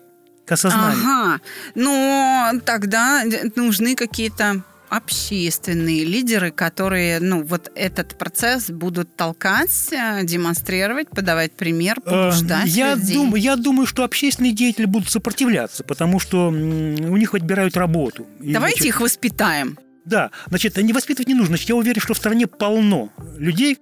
[0.46, 1.04] к осознанию.
[1.04, 1.40] Ага.
[1.74, 3.22] Но тогда
[3.54, 11.98] нужны какие-то общественные лидеры, которые, ну, вот этот процесс будут толкать, э, демонстрировать, подавать пример,
[12.04, 13.14] Э, побуждать Я, людей.
[13.14, 18.26] думаю, я думаю, что общественные деятели будут сопротивляться, потому что у них отбирают работу.
[18.40, 19.78] И, Давайте значит, их воспитаем.
[20.04, 21.56] Да, значит, не воспитывать не нужно.
[21.56, 23.78] Значит, я уверен, что в стране полно людей,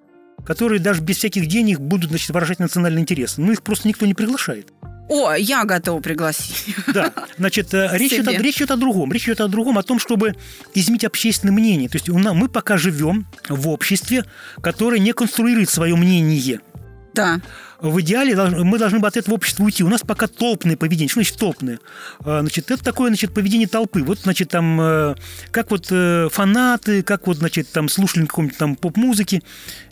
[0.46, 3.40] которые даже без всяких денег будут значит, выражать национальные интересы.
[3.40, 4.72] Но их просто никто не приглашает.
[5.08, 6.74] О, я готова пригласить.
[6.86, 9.12] Да, значит, э, речь идет, речь идет о другом.
[9.12, 10.34] Речь идет о другом, о том, чтобы
[10.74, 11.88] изменить общественное мнение.
[11.88, 14.24] То есть у нас, мы пока живем в обществе,
[14.62, 16.60] которое не конструирует свое мнение.
[17.12, 17.40] Да.
[17.80, 19.82] В идеале мы должны бы от этого общества уйти.
[19.84, 21.08] У нас пока толпное поведение.
[21.08, 21.78] Что значит толпное?
[22.24, 24.02] А, Значит, это такое, значит, поведение толпы.
[24.02, 25.14] Вот, значит, там, э,
[25.50, 29.42] как вот э, фанаты, как вот, значит, там, слушали какой-нибудь там поп-музыки,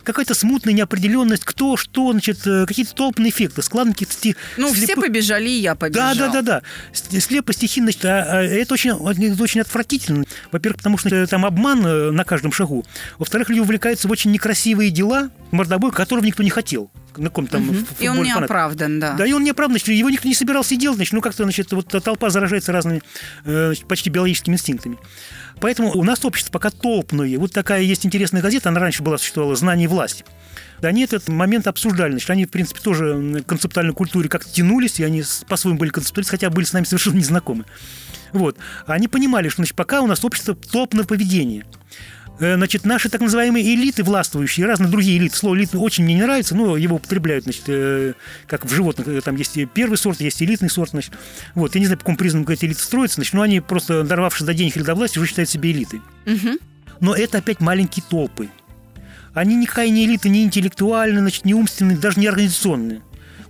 [0.04, 4.86] какая-то смутная неопределенность, кто, что, значит, э, какие-то толпные эффекты, складно каких-то сти- Ну, все
[4.86, 6.14] слепых- побежали, и я да, побежал.
[6.14, 6.62] да, да, да.
[6.92, 10.24] С- Слепо стихи, значит, а- а это очень, это очень отвратительно.
[10.50, 12.84] Во-первых, потому что там обман на каждом шагу.
[13.18, 16.90] Во-вторых, люди увлекаются в очень некрасивые дела, мордобой, которого никто не хотел.
[17.16, 17.71] На каком там.
[17.98, 19.14] И он не оправдан, да.
[19.14, 21.72] Да, и он не оправдан, значит, его никто не собирался делать, значит, ну как-то, значит,
[21.72, 23.02] вот толпа заражается разными
[23.44, 24.98] э, значит, почти биологическими инстинктами.
[25.60, 27.38] Поэтому у нас общество пока толпное.
[27.38, 30.24] Вот такая есть интересная газета, она раньше была, существовала «Знание и власть».
[30.82, 32.10] Они этот момент обсуждали.
[32.12, 36.32] Значит, они, в принципе, тоже к концептуальной культуре как-то тянулись, и они по-своему были концептуалисты,
[36.32, 37.64] хотя были с нами совершенно незнакомы.
[38.32, 38.56] Вот.
[38.86, 41.64] Они понимали, что значит, пока у нас общество толпного поведения.
[42.40, 45.36] Э, Значит, наши так называемые элиты властвующие, разные другие элиты.
[45.36, 48.14] Слово элиты очень мне не нравится, но его употребляют, значит, э,
[48.46, 49.06] как в животных.
[49.08, 51.12] э, Там есть первый сорт, есть элитный сорт, значит.
[51.54, 54.46] Вот, я не знаю, по какому признаку эти элиты строятся, значит, но они просто, дорвавшись
[54.46, 56.00] до денег или до власти, уже считают себя элитой.
[56.26, 56.58] Мгм.
[57.00, 58.48] Но это опять маленькие толпы.
[59.34, 63.00] Они никакая не элита, не интеллектуальная, значит, не умственные, даже не организационные.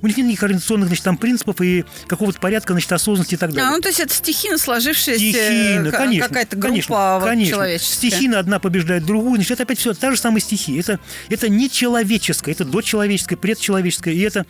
[0.03, 3.53] У них нет никаких организационных, значит, там принципов и какого-то порядка, значит, осознанности и так
[3.53, 3.69] далее.
[3.69, 7.55] А, ну то есть это стихийно сложившаяся Стихийно, конечно, какая-то группа конечно, вот конечно.
[7.55, 7.95] человеческая.
[7.97, 10.81] Стихийно одна побеждает другую, значит, это опять все та же самая стихия.
[10.81, 10.99] Это,
[11.29, 14.45] это не человеческое, это дочеловеческое, предчеловеческое, и это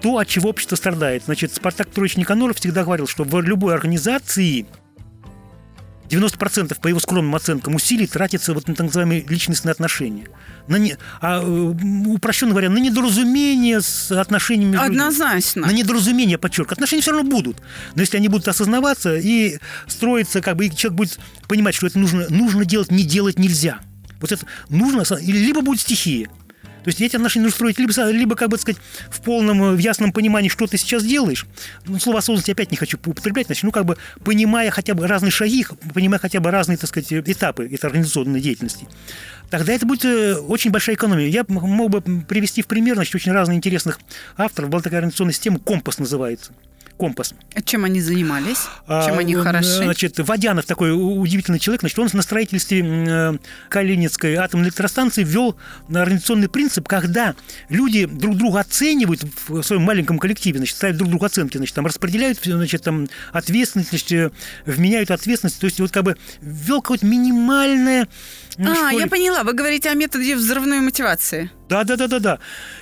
[0.00, 1.24] то, от чего общество страдает.
[1.24, 4.66] Значит, Спартак Петрович Никаноров всегда говорил, что в любой организации
[6.08, 10.28] 90% по его скромным оценкам усилий тратится вот на так называемые личностные отношения.
[10.66, 11.74] На не, а, э,
[12.06, 15.00] упрощенно говоря, на недоразумение с отношениями между людьми.
[15.00, 15.66] Однозначно.
[15.66, 16.74] На недоразумение, подчеркиваю.
[16.74, 17.58] Отношения все равно будут.
[17.94, 21.98] Но если они будут осознаваться и строиться, как бы, и человек будет понимать, что это
[21.98, 23.78] нужно, нужно делать, не делать нельзя.
[24.20, 26.28] Вот это нужно, или либо будет стихия.
[26.88, 28.80] То есть эти отношения нужно строить либо, либо как бы сказать,
[29.10, 31.44] в полном, э, в ясном понимании, что ты сейчас делаешь.
[31.84, 35.30] Ну, слово осознанность опять не хочу употреблять, значит, ну, как бы понимая хотя бы разные
[35.30, 38.88] шаги, понимая хотя бы разные, так сказать, этапы этой организационной деятельности.
[39.50, 41.26] Тогда это будет э, очень большая экономия.
[41.26, 43.98] Я мог бы привести в пример, значит, очень разных интересных
[44.36, 44.70] авторов.
[44.70, 46.52] Была такая организационная система, компас называется.
[46.98, 47.32] Компас.
[47.54, 48.58] А Чем они занимались?
[48.88, 49.68] Чем А, они он, хороши?
[49.68, 51.82] Значит, Водянов такой удивительный человек.
[51.82, 53.38] Значит, он на строительстве э,
[53.68, 55.56] Калининской атомной электростанции ввел
[55.88, 57.36] организационный принцип, когда
[57.68, 61.86] люди друг друга оценивают в своем маленьком коллективе, значит, ставят друг другу оценки, значит, там
[61.86, 64.30] распределяют, значит, там ответственность, значит, э,
[64.66, 65.60] вменяют ответственность.
[65.60, 68.08] То есть вот как бы ввел какое-то минимальное
[68.58, 69.42] а, что я поняла.
[69.44, 71.50] Вы говорите о методе взрывной мотивации.
[71.68, 72.38] да, да, да, да, да.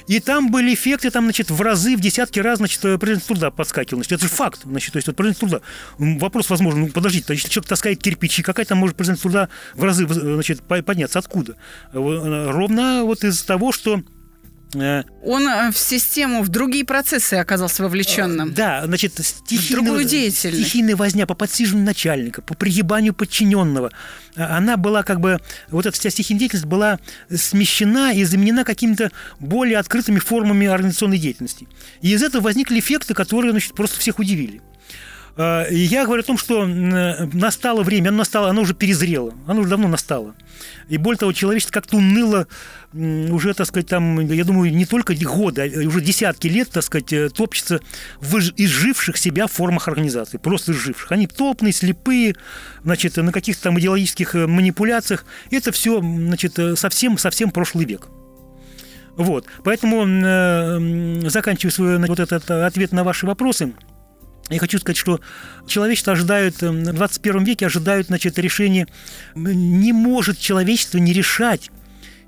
[0.07, 3.51] И там были эффекты, там, значит, в разы, в десятки раз, значит, э, производительность труда
[3.51, 3.99] подскакивал.
[4.03, 4.61] Значит, это же факт.
[4.65, 5.63] Значит, то есть, вот производительность
[5.99, 6.19] труда.
[6.21, 10.05] Вопрос, возможно, ну, подождите, если человек таскает кирпичи, какая там может производительность труда в разы,
[10.07, 11.19] э, значит, по- подняться?
[11.19, 11.57] Откуда?
[11.93, 14.03] Э, Ровно вот из того, что
[14.75, 18.53] Он э, в систему, в другие процессы оказался вовлеченным.
[18.53, 23.93] Да, значит, стихийная, стихийная возня по подсиживанию начальника, по приебанию подчиненного.
[24.37, 26.99] А, Она была как бы, вот эта вся стихийная деятельность была
[27.35, 31.69] смещена и заменена какими-то более открытыми формами организационной деятельности.
[32.03, 34.61] И из этого возникли эффекты, которые, значит, просто всех удивили.
[35.39, 39.61] И я говорю о том, что м, настало время, оно настало, оно уже перезрело, оно
[39.61, 40.35] уже давно настало.
[40.89, 42.47] И более того, человечество как-то уныло
[42.95, 47.13] уже, так сказать, там, я думаю, не только годы, а уже десятки лет, так сказать,
[47.13, 47.81] э, топчется
[48.21, 51.13] в изж- изживших себя формах организации, просто изживших.
[51.13, 52.37] Они топные, слепые,
[52.85, 55.27] значит, на каких-то там идеологических э, манипуляциях.
[55.51, 58.09] Это все, значит, э, совсем, совсем прошлый век.
[59.17, 63.75] Вот, поэтому, э, заканчивая свой вот этот э, ответ на ваши вопросы,
[64.51, 65.21] я хочу сказать, что
[65.67, 68.87] человечество ожидает, э, в 21 веке ожидают, значит, решения.
[69.35, 71.71] Не может человечество не решать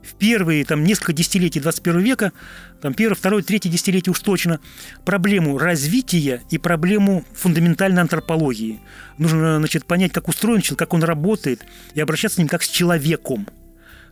[0.02, 2.32] в первые там, несколько десятилетий 21 века,
[2.80, 4.60] там, первое, второе, третье десятилетие уж точно,
[5.04, 8.80] проблему развития и проблему фундаментальной антропологии.
[9.18, 11.64] Нужно значит, понять, как устроен человек, как он работает,
[11.94, 13.46] и обращаться с ним как с человеком.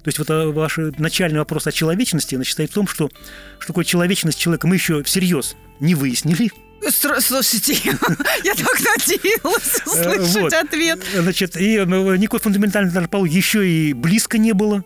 [0.02, 3.10] То есть вот э, ваш начальный вопрос о человечности значит, состоит в том, что,
[3.58, 6.50] что такое человечность человека мы еще всерьез не выяснили,
[7.20, 7.74] Слушайте,
[8.44, 10.52] я так надеялась Э, услышать вот.
[10.52, 11.00] ответ.
[11.14, 14.84] Значит, и ну, никакой фундаментальной антропологии еще и близко не было.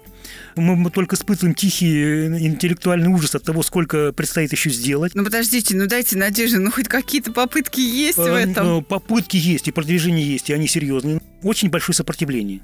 [0.56, 5.14] Мы, мы только испытываем тихий э, интеллектуальный ужас от того, сколько предстоит еще сделать.
[5.14, 8.78] Ну подождите, ну дайте надежду, ну хоть какие-то попытки есть в Э, этом.
[8.78, 11.20] э, Попытки есть, и продвижения есть, и они серьезные.
[11.42, 12.60] Очень большое сопротивление.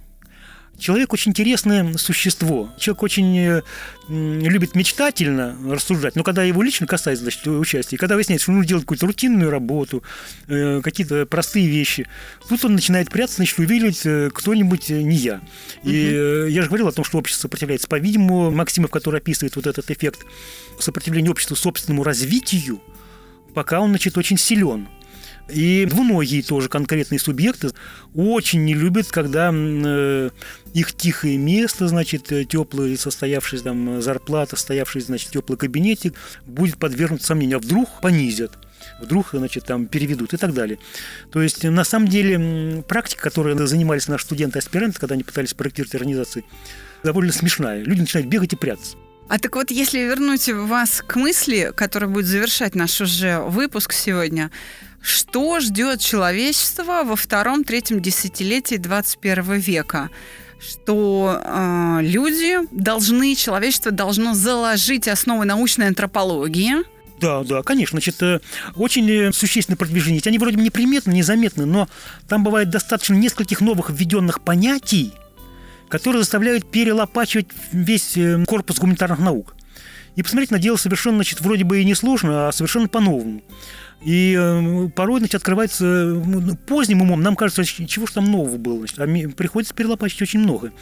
[0.78, 2.68] Человек очень интересное существо.
[2.78, 3.62] Человек очень э,
[4.08, 8.84] любит мечтательно рассуждать, но когда его лично касается значит, участия, когда выясняется, что нужно делать
[8.84, 10.02] какую-то рутинную работу,
[10.48, 12.06] э, какие-то простые вещи,
[12.48, 15.40] тут он начинает прятаться, значит, увидеть э, кто-нибудь не я.
[15.82, 17.88] И э, я же говорил о том, что общество сопротивляется.
[17.88, 20.26] По-видимому, Максимов, который описывает вот этот эффект
[20.78, 22.82] сопротивления общества собственному развитию,
[23.54, 24.88] пока он, значит, очень силен.
[25.48, 27.70] И двуногие тоже конкретные субъекты
[28.14, 30.30] очень не любят, когда э,
[30.74, 36.14] их тихое место, значит, теплый, состоявшись там зарплата, состоявшийся, значит, теплый кабинетик,
[36.46, 38.58] будет подвергнут сомнению, а вдруг понизят
[39.00, 40.78] вдруг, значит, там переведут и так далее.
[41.30, 46.44] То есть, на самом деле, практика, которой занимались наши студенты-аспиранты, когда они пытались проектировать организации,
[47.02, 47.82] довольно смешная.
[47.82, 48.96] Люди начинают бегать и прятаться.
[49.28, 54.52] А так вот, если вернуть вас к мысли, которая будет завершать наш уже выпуск сегодня,
[55.06, 60.10] что ждет человечество во втором-третьем десятилетии 21 века?
[60.58, 66.78] Что э, люди должны, человечество должно заложить основы научной антропологии,
[67.20, 67.96] Да, да, конечно.
[67.96, 68.40] Значит, э,
[68.74, 70.20] очень э, существенное продвижение.
[70.26, 71.88] Они вроде бы неприметны, незаметны, но
[72.28, 75.12] там бывает достаточно нескольких новых введенных понятий,
[75.88, 79.54] которые заставляют перелопачивать весь э, корпус гуманитарных наук.
[80.16, 83.42] и посмотреть на дело совершенно, значит, вроде бы и не сложно, а совершенно по-новому.
[84.02, 88.78] И э, порой, значит, открывается ну, поздним умом, нам кажется, чего же там нового было,
[88.78, 90.72] значит, а приходится перелопачить очень много.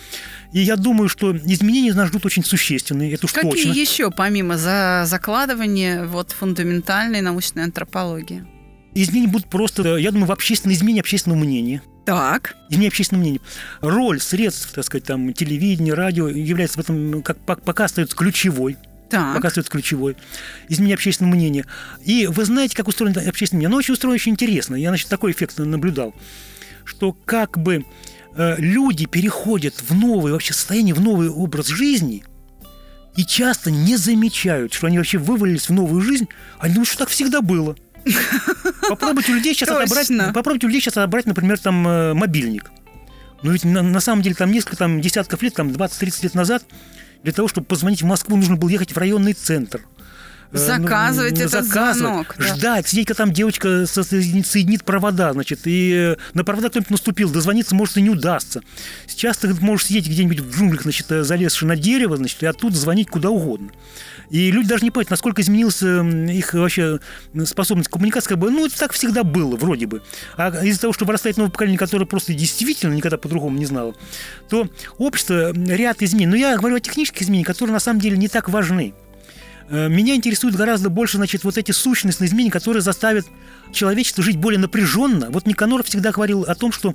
[0.52, 3.68] И я думаю, что изменения нас ждут очень существенные, это уж Какие точно.
[3.70, 8.44] еще, помимо за закладывания вот, фундаментальной научной антропологии?
[8.94, 11.82] Изменения будут просто, я думаю, в общественном изменении общественного мнения.
[12.04, 12.56] Так.
[12.68, 13.40] Изменение общественного мнения.
[13.80, 18.76] Роль средств, так сказать, там, телевидения, радио является в этом, как пока остается ключевой.
[19.14, 19.34] Так.
[19.36, 20.16] Пока остается ключевой.
[20.68, 21.66] Изменение общественного мнения.
[22.04, 23.68] И вы знаете, как устроено общественное мнение?
[23.68, 24.74] Оно очень устроено очень интересно.
[24.74, 26.14] Я, значит, такой эффект наблюдал,
[26.84, 27.84] что как бы
[28.36, 32.24] э, люди переходят в новое вообще состояние, в новый образ жизни–
[33.16, 37.08] и часто не замечают, что они вообще вывалились в новую жизнь, они думают, что так
[37.08, 37.76] всегда было.
[38.88, 42.70] Попробуйте у людей сейчас отобрать, попробуйте у людей сейчас отобрать, например, там э, мобильник.
[43.42, 46.64] Но ведь на, на самом деле там несколько там, десятков лет, там 20-30 лет назад
[47.24, 49.80] для того, чтобы позвонить в Москву, нужно было ехать в районный центр.
[50.52, 52.34] Э, заказывать ну, этот заказывать, звонок.
[52.38, 52.44] Да.
[52.54, 57.74] Ждать, сидеть, когда там девочка соединит провода, значит, и э, на провода кто-нибудь наступил, дозвониться,
[57.74, 58.60] может, и не удастся.
[59.06, 62.76] Сейчас ты можешь сидеть где-нибудь в джунглях, значит, э, залезши на дерево, значит, и оттуда
[62.76, 63.70] звонить куда угодно.
[64.30, 67.00] И люди даже не понимают, насколько изменилась их вообще
[67.44, 68.30] способность коммуникации.
[68.30, 70.02] Как бы, ну, это так всегда было, вроде бы.
[70.36, 73.94] А из-за того, что вырастает новое поколение, которое просто действительно никогда по-другому не знало,
[74.48, 74.68] то
[74.98, 76.30] общество ряд изменений.
[76.30, 78.94] Но я говорю о технических изменениях, которые на самом деле не так важны.
[79.68, 83.26] Э, меня интересуют гораздо больше, значит, вот эти сущностные изменения, которые заставят
[83.74, 85.30] человечество жить более напряженно.
[85.30, 86.94] Вот Никаноров всегда говорил о том, что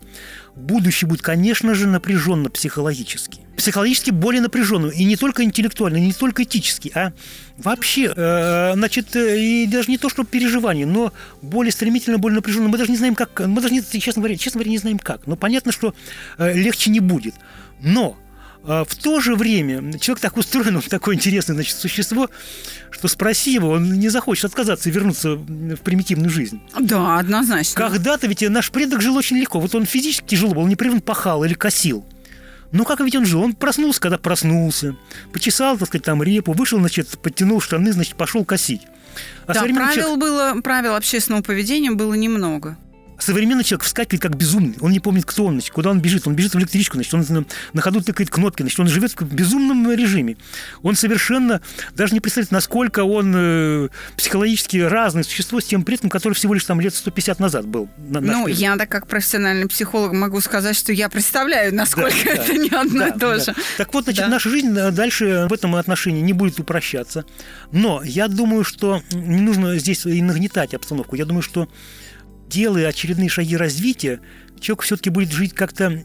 [0.56, 3.42] будущее будет, конечно же, напряженно психологически.
[3.56, 4.90] Психологически более напряженно.
[4.90, 7.14] И не только интеллектуально, и не только этически, а
[7.58, 12.70] вообще, э, значит, э, и даже не то, что переживание, но более стремительно, более напряженно.
[12.70, 13.40] Мы даже не знаем, как.
[13.40, 15.28] Мы даже, не, честно говоря, честно говоря, не знаем, как.
[15.28, 15.94] Но понятно, что
[16.38, 17.36] э, легче не будет.
[17.82, 18.18] Но
[18.64, 22.30] в то же время человек так устроен, он такое интересное значит, существо,
[22.92, 26.62] что спроси его, он не захочет отказаться и вернуться в примитивную жизнь.
[26.80, 27.76] Да, однозначно.
[27.76, 29.60] Когда-то ведь наш предок жил очень легко.
[29.60, 32.06] Вот он физически тяжело был, он непрерывно пахал или косил.
[32.72, 33.42] Ну, как ведь он жил?
[33.42, 34.96] Он проснулся, когда проснулся,
[35.34, 38.82] почесал, так сказать, там репу, вышел, значит, подтянул штаны, значит, пошел косить.
[39.48, 40.20] А да, правил, человек...
[40.20, 42.78] было, правил общественного поведения было немного
[43.24, 44.76] современный человек вскакивает как безумный.
[44.82, 46.28] Он не помнит, кто он, значит, куда он бежит.
[46.28, 49.92] Он бежит в электричку, значит, он на ходу тыкает кнопки, значит, он живет в безумном
[49.92, 50.38] режиме.
[50.82, 51.62] Он совершенно
[51.96, 56.64] даже не представляет, насколько он э, психологически разное существо с тем предком, который всего лишь
[56.64, 57.90] там лет 150 назад был.
[57.98, 58.62] На, ну, предок.
[58.62, 62.70] я так как профессиональный психолог могу сказать, что я представляю, насколько да, это да, не
[62.70, 63.40] одно да, и то да.
[63.40, 63.56] же.
[63.78, 64.30] Так вот, значит, да.
[64.30, 67.26] наша жизнь э, дальше в этом отношении не будет упрощаться.
[67.72, 71.16] Но я думаю, что не нужно здесь и нагнетать обстановку.
[71.16, 71.68] Я думаю, что
[72.50, 74.20] делая очередные шаги развития,
[74.60, 76.04] человек все-таки будет жить как-то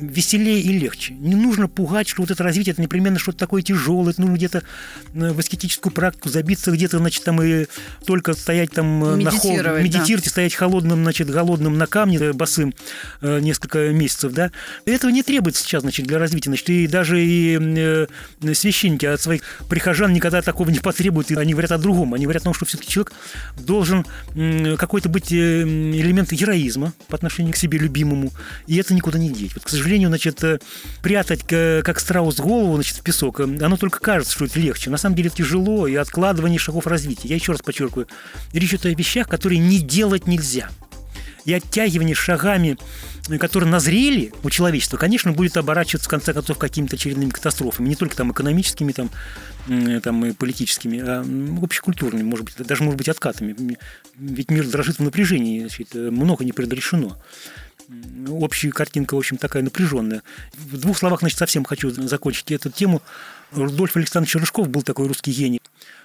[0.00, 1.14] веселее и легче.
[1.14, 4.62] Не нужно пугать, что вот это развитие, это непременно что-то такое тяжелое, это нужно где-то
[5.14, 7.66] э, в аскетическую практику забиться, где-то, значит, там и
[8.06, 10.30] только стоять там э, на холод, медитировать, да.
[10.30, 12.74] стоять холодным, значит, голодным на камне, э, босым
[13.20, 14.50] несколько месяцев, да.
[14.86, 16.50] Этого не требуется сейчас, значит, для развития.
[16.50, 18.06] Значит, и даже и
[18.54, 22.14] священники от своих прихожан никогда такого не потребуют, и они говорят о другом.
[22.14, 23.12] Они говорят о том, что все-таки человек
[23.58, 24.06] должен
[24.76, 28.32] какой-то быть элемент героизма по отношению к себе любимому,
[28.66, 29.54] и это никуда не деть.
[29.54, 30.60] Вот, к сожалению, сожалению, значит, э,
[31.02, 34.88] прятать как страус голову значит, в песок, э, оно только кажется, что это легче.
[34.88, 37.26] На самом деле тяжело и откладывание шагов развития.
[37.26, 38.06] Я еще раз подчеркиваю,
[38.52, 40.70] речь идет о вещах, которые не делать нельзя.
[41.44, 42.78] И оттягивание шагами,
[43.28, 47.96] э, которые назрели у человечества, конечно, будет оборачиваться в конце концов какими-то очередными катастрофами, не
[47.96, 49.10] только там экономическими, там,
[50.04, 51.24] там и политическими, а
[51.62, 53.76] общекультурными, может быть, даже, может быть, откатами.
[54.16, 57.18] Ведь мир дрожит в напряжении, значит, много не предрешено
[58.28, 60.22] общая картинка, в общем, такая напряженная.
[60.54, 63.02] В двух словах, значит, совсем хочу закончить эту тему.
[63.52, 65.60] Рудольф Александрович Рыжков был такой русский гений.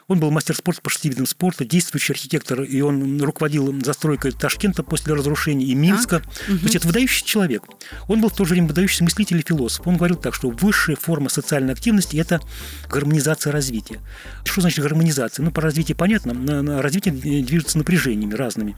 [0.07, 4.83] Он был мастер спорта по шести видам спорта, действующий архитектор, и он руководил застройкой Ташкента
[4.83, 6.17] после разрушения и Минска.
[6.17, 6.51] А?
[6.51, 6.59] Угу.
[6.59, 7.63] То есть это выдающийся человек.
[8.07, 9.87] Он был в то же время выдающийся мыслитель и философ.
[9.87, 12.39] Он говорил так, что высшая форма социальной активности– это
[12.87, 13.99] гармонизация развития.
[14.43, 15.43] Что значит гармонизация?
[15.43, 16.81] Ну, по развитию понятно.
[16.81, 18.75] Развитие движется напряжениями разными.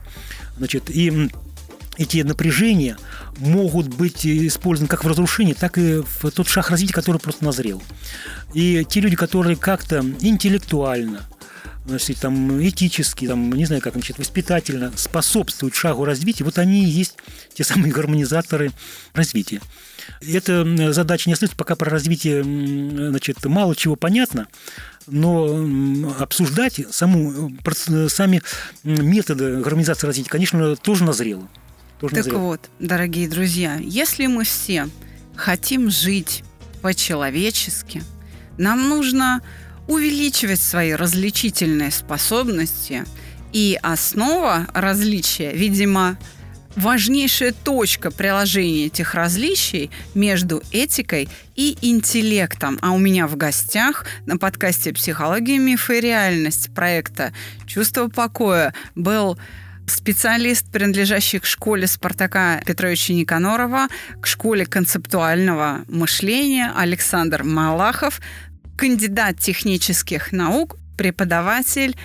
[0.56, 1.30] Значит, и
[1.98, 2.96] эти напряжения
[3.38, 7.82] могут быть использованы как в разрушении, так и в тот шаг развития, который просто назрел.
[8.54, 11.26] И те люди, которые как-то интеллектуально,
[11.86, 16.88] значит, там, этически, там, не знаю, как, значит, воспитательно способствуют шагу развития, вот они и
[16.88, 17.16] есть
[17.52, 18.70] те самые гармонизаторы
[19.12, 19.60] развития.
[20.20, 24.46] Эта задача не остается, пока про развитие значит, мало чего понятно,
[25.06, 25.66] но
[26.18, 27.52] обсуждать саму,
[28.08, 28.40] сами
[28.84, 31.48] методы гармонизации развития, конечно, тоже назрело.
[32.00, 32.40] Тоже так назрел.
[32.40, 34.88] вот, дорогие друзья, если мы все
[35.34, 36.44] хотим жить
[36.80, 38.02] по-человечески,
[38.56, 39.42] нам нужно
[39.88, 43.04] увеличивать свои различительные способности.
[43.52, 46.18] И основа различия, видимо,
[46.76, 52.78] важнейшая точка приложения этих различий между этикой и интеллектом.
[52.82, 57.32] А у меня в гостях на подкасте «Психология, мифы и реальность» проекта
[57.66, 59.38] «Чувство покоя» был
[59.90, 63.88] специалист, принадлежащий к школе Спартака Петровича Никанорова,
[64.20, 68.20] к школе концептуального мышления Александр Малахов,
[68.76, 71.96] кандидат технических наук, преподаватель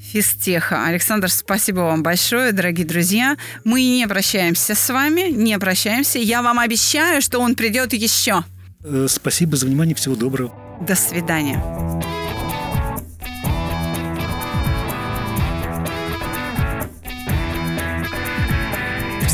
[0.00, 0.86] физтеха.
[0.86, 3.36] Александр, спасибо вам большое, дорогие друзья.
[3.64, 6.18] Мы не прощаемся с вами, не прощаемся.
[6.18, 8.44] Я вам обещаю, что он придет еще.
[8.82, 10.52] Э, спасибо за внимание, всего доброго.
[10.80, 11.62] До свидания.